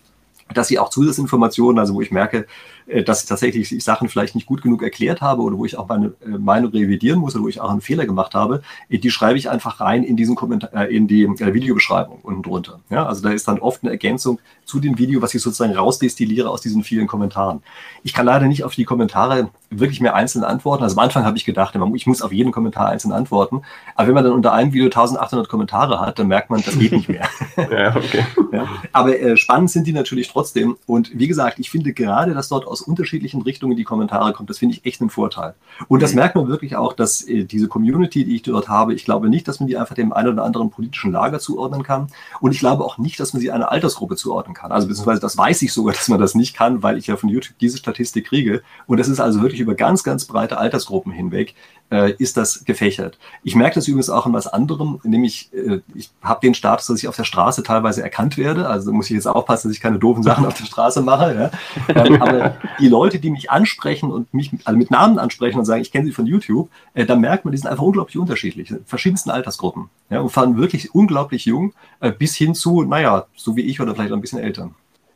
dass 0.53 0.71
ich 0.71 0.79
auch 0.79 0.89
Zusatzinformationen, 0.89 1.79
also 1.79 1.93
wo 1.93 2.01
ich 2.01 2.11
merke, 2.11 2.45
äh, 2.87 3.03
dass 3.03 3.23
ich 3.23 3.29
tatsächlich 3.29 3.83
Sachen 3.83 4.09
vielleicht 4.09 4.35
nicht 4.35 4.45
gut 4.45 4.61
genug 4.61 4.81
erklärt 4.81 5.21
habe 5.21 5.41
oder 5.41 5.57
wo 5.57 5.65
ich 5.65 5.77
auch 5.77 5.87
meine 5.87 6.13
äh, 6.25 6.29
Meinung 6.29 6.71
revidieren 6.71 7.19
muss 7.19 7.35
oder 7.35 7.43
wo 7.43 7.47
ich 7.47 7.61
auch 7.61 7.69
einen 7.69 7.81
Fehler 7.81 8.05
gemacht 8.05 8.33
habe, 8.33 8.61
äh, 8.89 8.97
die 8.97 9.11
schreibe 9.11 9.37
ich 9.37 9.49
einfach 9.49 9.79
rein 9.79 10.03
in 10.03 10.17
diesen 10.17 10.35
Kommentar, 10.35 10.87
in 10.87 11.07
die 11.07 11.27
Videobeschreibung 11.27 12.19
unten 12.23 12.43
drunter. 12.43 12.79
Ja, 12.89 13.05
also 13.05 13.21
da 13.21 13.29
ist 13.29 13.47
dann 13.47 13.59
oft 13.59 13.83
eine 13.83 13.91
Ergänzung 13.91 14.39
zu 14.65 14.79
dem 14.79 14.97
Video, 14.97 15.21
was 15.21 15.33
ich 15.33 15.41
sozusagen 15.41 15.75
rausdestilliere 15.75 16.49
aus 16.49 16.61
diesen 16.61 16.83
vielen 16.83 17.07
Kommentaren. 17.07 17.61
Ich 18.03 18.13
kann 18.13 18.25
leider 18.25 18.47
nicht 18.47 18.63
auf 18.63 18.75
die 18.75 18.85
Kommentare 18.85 19.49
wirklich 19.69 20.01
mehr 20.01 20.15
einzeln 20.15 20.43
antworten. 20.43 20.83
Also 20.83 20.97
am 20.97 21.03
Anfang 21.03 21.25
habe 21.25 21.37
ich 21.37 21.45
gedacht, 21.45 21.75
ich 21.95 22.07
muss 22.07 22.21
auf 22.21 22.31
jeden 22.31 22.51
Kommentar 22.51 22.89
einzeln 22.89 23.11
antworten. 23.11 23.61
Aber 23.95 24.07
wenn 24.07 24.15
man 24.15 24.23
dann 24.23 24.33
unter 24.33 24.53
einem 24.53 24.73
Video 24.73 24.85
1800 24.85 25.49
Kommentare 25.49 25.99
hat, 25.99 26.19
dann 26.19 26.27
merkt 26.27 26.49
man, 26.49 26.61
das 26.63 26.77
geht 26.77 26.91
nicht 26.91 27.09
mehr. 27.09 27.27
ja, 27.57 27.95
okay. 27.95 28.25
Ja, 28.51 28.67
aber 28.91 29.37
spannend 29.37 29.71
sind 29.71 29.87
die 29.87 29.93
natürlich 29.93 30.27
trotzdem. 30.33 30.77
Und 30.85 31.17
wie 31.17 31.27
gesagt, 31.27 31.59
ich 31.59 31.69
finde 31.69 31.93
gerade, 31.93 32.33
dass 32.33 32.49
dort 32.49 32.67
aus 32.67 32.81
unterschiedlichen 32.81 33.41
Richtungen 33.41 33.77
die 33.77 33.83
Kommentare 33.83 34.33
kommt, 34.33 34.49
das 34.49 34.57
finde 34.57 34.75
ich 34.75 34.85
echt 34.85 35.01
einen 35.01 35.09
Vorteil. 35.09 35.53
Und 35.87 36.01
das 36.01 36.11
mhm. 36.11 36.19
merkt 36.19 36.35
man 36.35 36.47
wirklich 36.47 36.75
auch, 36.75 36.93
dass 36.93 37.21
äh, 37.27 37.45
diese 37.45 37.67
Community, 37.67 38.25
die 38.25 38.35
ich 38.35 38.41
dort 38.41 38.67
habe, 38.67 38.93
ich 38.93 39.05
glaube 39.05 39.29
nicht, 39.29 39.47
dass 39.47 39.59
man 39.59 39.67
die 39.67 39.77
einfach 39.77 39.95
dem 39.95 40.11
einen 40.11 40.29
oder 40.29 40.43
anderen 40.43 40.69
politischen 40.69 41.11
Lager 41.11 41.39
zuordnen 41.39 41.83
kann. 41.83 42.07
Und 42.41 42.51
ich 42.51 42.59
glaube 42.59 42.83
auch 42.83 42.97
nicht, 42.97 43.19
dass 43.19 43.33
man 43.33 43.41
sie 43.41 43.51
einer 43.51 43.71
Altersgruppe 43.71 44.15
zuordnen 44.15 44.55
kann. 44.55 44.71
Also 44.71 44.87
beziehungsweise 44.87 45.21
das 45.21 45.37
weiß 45.37 45.61
ich 45.61 45.71
sogar, 45.71 45.93
dass 45.93 46.09
man 46.09 46.19
das 46.19 46.35
nicht 46.35 46.55
kann, 46.55 46.83
weil 46.83 46.97
ich 46.97 47.07
ja 47.07 47.15
von 47.15 47.29
YouTube 47.29 47.57
diese 47.59 47.77
Statistik 47.77 48.27
kriege. 48.27 48.61
Und 48.87 48.99
das 48.99 49.07
ist 49.07 49.19
also 49.19 49.41
wirklich 49.41 49.61
über 49.61 49.75
ganz, 49.75 50.03
ganz 50.03 50.25
breite 50.25 50.57
Altersgruppen 50.57 51.11
hinweg 51.11 51.55
äh, 51.93 52.13
ist 52.17 52.37
das 52.37 52.65
gefächert. 52.65 53.19
Ich 53.43 53.55
merke 53.55 53.75
das 53.75 53.87
übrigens 53.87 54.09
auch 54.09 54.25
in 54.25 54.33
was 54.33 54.47
anderem, 54.47 54.99
nämlich 55.03 55.51
äh, 55.53 55.81
ich 55.93 56.09
habe 56.23 56.39
den 56.41 56.55
Status, 56.55 56.87
dass 56.87 56.97
ich 56.97 57.07
auf 57.07 57.15
der 57.15 57.23
Straße 57.23 57.61
teilweise 57.61 58.01
erkannt 58.01 58.37
werde. 58.37 58.67
Also 58.67 58.91
muss 58.91 59.05
ich 59.05 59.15
jetzt 59.15 59.27
aufpassen, 59.27 59.67
dass 59.67 59.75
ich 59.77 59.81
keine 59.81 59.99
doofen 59.99 60.22
Sachen 60.23 60.45
auf 60.45 60.53
der 60.53 60.65
Straße 60.65 61.01
mache. 61.01 61.51
Ja? 61.87 61.95
Ähm, 61.95 62.21
aber 62.21 62.57
die 62.79 62.87
Leute, 62.87 63.19
die 63.19 63.29
mich 63.29 63.51
ansprechen 63.51 64.11
und 64.11 64.33
mich 64.33 64.51
also 64.65 64.77
mit 64.77 64.91
Namen 64.91 65.19
ansprechen 65.19 65.59
und 65.59 65.65
sagen, 65.65 65.81
ich 65.81 65.91
kenne 65.91 66.05
sie 66.05 66.11
von 66.11 66.25
YouTube, 66.25 66.69
äh, 66.93 67.05
da 67.05 67.15
merkt 67.15 67.45
man, 67.45 67.51
die 67.51 67.57
sind 67.57 67.69
einfach 67.69 67.83
unglaublich 67.83 68.17
unterschiedlich, 68.17 68.73
verschiedensten 68.85 69.29
Altersgruppen. 69.29 69.89
Ja, 70.09 70.21
und 70.21 70.29
fahren 70.29 70.57
wirklich 70.57 70.93
unglaublich 70.95 71.45
jung 71.45 71.73
äh, 71.99 72.11
bis 72.11 72.35
hin 72.35 72.55
zu, 72.55 72.83
naja, 72.83 73.25
so 73.35 73.55
wie 73.55 73.61
ich 73.61 73.79
oder 73.79 73.95
vielleicht 73.95 74.13
ein 74.13 74.21
bisschen 74.21 74.39
älter. 74.39 74.71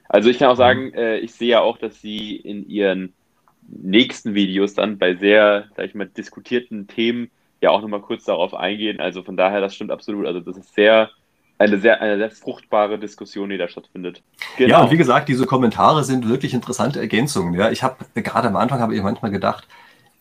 Also 0.10 0.30
ich 0.30 0.40
kann 0.40 0.50
auch 0.50 0.58
sagen, 0.58 0.94
äh, 0.94 1.18
ich 1.18 1.34
sehe 1.34 1.50
ja 1.50 1.62
auch, 1.62 1.78
dass 1.78 2.00
Sie 2.02 2.36
in 2.36 2.68
Ihren 2.70 3.14
nächsten 3.68 4.34
Videos 4.34 4.74
dann 4.74 4.98
bei 4.98 5.16
sehr, 5.16 5.66
sag 5.76 5.86
ich 5.88 5.96
mal, 5.96 6.08
diskutierten 6.08 6.88
Themen 6.88 7.30
ja 7.62 7.72
auch 7.72 7.82
nochmal 7.82 8.02
kurz 8.02 8.24
darauf 8.26 8.54
eingehen. 8.54 9.00
Also 9.00 9.24
von 9.24 9.36
daher, 9.36 9.62
das 9.62 9.76
stimmt 9.76 9.92
absolut. 9.92 10.26
Also 10.26 10.40
das 10.40 10.58
ist 10.58 10.74
sehr, 10.74 11.10
eine 11.60 11.80
sehr, 11.80 12.02
eine 12.02 12.18
sehr 12.18 12.32
fruchtbare 12.32 13.00
Diskussion, 13.00 13.50
die 13.50 13.58
da 13.58 13.68
stattfindet. 13.68 14.22
Genau. 14.58 14.70
Ja, 14.70 14.84
und 14.84 14.92
wie 14.92 14.98
gesagt, 14.98 15.28
diese 15.30 15.46
Kommentare 15.46 16.04
sind 16.04 16.30
wirklich 16.30 16.54
interessante 16.54 17.00
Ergänzungen. 17.00 17.54
Ja, 17.54 17.72
ich 17.72 17.84
habe 17.84 17.98
gerade 18.16 18.48
am 18.48 18.56
Anfang 18.56 18.80
habe 18.80 18.96
ich 18.96 19.02
manchmal 19.02 19.32
gedacht, 19.32 19.68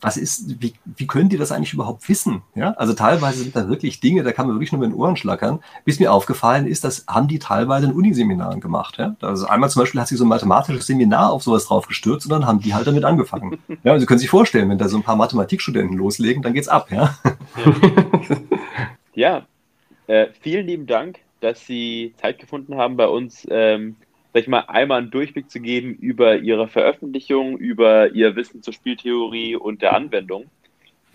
was 0.00 0.16
ist, 0.16 0.60
wie, 0.60 0.74
wie 0.84 1.06
können 1.06 1.28
die 1.28 1.38
das 1.38 1.52
eigentlich 1.52 1.72
überhaupt 1.72 2.08
wissen? 2.08 2.42
Ja, 2.54 2.72
also 2.72 2.92
teilweise 2.92 3.42
sind 3.42 3.56
da 3.56 3.68
wirklich 3.68 4.00
Dinge, 4.00 4.22
da 4.22 4.32
kann 4.32 4.46
man 4.46 4.56
wirklich 4.56 4.72
nur 4.72 4.80
mit 4.80 4.90
den 4.90 4.96
Ohren 4.96 5.16
schlackern. 5.16 5.60
Bis 5.84 5.98
mir 5.98 6.12
aufgefallen 6.12 6.66
ist, 6.66 6.84
das 6.84 7.06
haben 7.08 7.28
die 7.28 7.38
teilweise 7.38 7.86
in 7.86 7.92
Uniseminaren 7.92 8.60
gemacht. 8.60 8.98
Ja, 8.98 9.16
also 9.22 9.46
einmal 9.46 9.70
zum 9.70 9.80
Beispiel 9.80 10.00
hat 10.00 10.08
sich 10.08 10.18
so 10.18 10.24
ein 10.24 10.28
mathematisches 10.28 10.86
Seminar 10.86 11.32
auf 11.32 11.42
sowas 11.42 11.66
drauf 11.66 11.86
gestürzt 11.88 12.26
und 12.26 12.30
dann 12.30 12.46
haben 12.46 12.60
die 12.60 12.74
halt 12.74 12.86
damit 12.86 13.04
angefangen. 13.04 13.58
Ja, 13.82 13.92
also 13.92 14.00
Sie 14.00 14.06
können 14.06 14.18
sich 14.18 14.30
vorstellen, 14.30 14.68
wenn 14.68 14.78
da 14.78 14.88
so 14.88 14.96
ein 14.96 15.02
paar 15.02 15.16
Mathematikstudenten 15.16 15.96
loslegen, 15.96 16.42
dann 16.42 16.54
geht's 16.54 16.68
ab, 16.68 16.90
ja. 16.90 17.16
Ja, 19.14 19.46
äh, 20.06 20.28
vielen 20.40 20.66
lieben 20.66 20.86
Dank, 20.86 21.18
dass 21.40 21.66
Sie 21.66 22.14
Zeit 22.16 22.38
gefunden 22.38 22.76
haben, 22.76 22.96
bei 22.96 23.08
uns 23.08 23.46
ähm, 23.50 23.96
sag 24.36 24.42
ich 24.42 24.48
mal, 24.48 24.64
einmal 24.68 24.98
einen 24.98 25.10
Durchblick 25.10 25.50
zu 25.50 25.60
geben 25.60 25.94
über 25.94 26.36
ihre 26.36 26.68
Veröffentlichung, 26.68 27.56
über 27.56 28.10
ihr 28.10 28.36
Wissen 28.36 28.62
zur 28.62 28.74
Spieltheorie 28.74 29.56
und 29.56 29.80
der 29.80 29.94
Anwendung. 29.94 30.50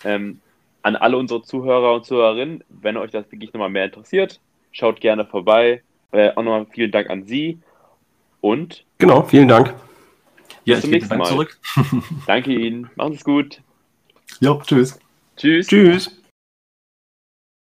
Ähm, 0.03 0.39
an 0.81 0.95
alle 0.95 1.17
unsere 1.17 1.43
Zuhörer 1.43 1.93
und 1.93 2.03
Zuhörerinnen, 2.03 2.63
wenn 2.69 2.97
euch 2.97 3.11
das 3.11 3.31
wirklich 3.31 3.53
nochmal 3.53 3.69
mehr 3.69 3.85
interessiert, 3.85 4.39
schaut 4.71 5.01
gerne 5.01 5.23
vorbei. 5.23 5.83
Äh, 6.11 6.31
auch 6.31 6.41
nochmal 6.41 6.65
vielen 6.71 6.89
Dank 6.89 7.11
an 7.11 7.25
Sie 7.25 7.59
und. 8.41 8.85
Genau, 8.97 9.21
vielen 9.21 9.47
Dank. 9.47 9.75
Ja, 10.65 10.73
bis 10.73 10.81
zum 10.81 10.89
nächsten 10.89 11.17
Mal. 11.19 11.25
Zurück. 11.25 11.59
Danke 12.25 12.55
Ihnen. 12.55 12.89
Machen 12.95 13.11
Sie 13.11 13.17
es 13.19 13.23
gut. 13.23 13.61
Ja, 14.39 14.57
tschüss. 14.65 14.99
Tschüss. 15.37 15.67
Tschüss. 15.67 16.20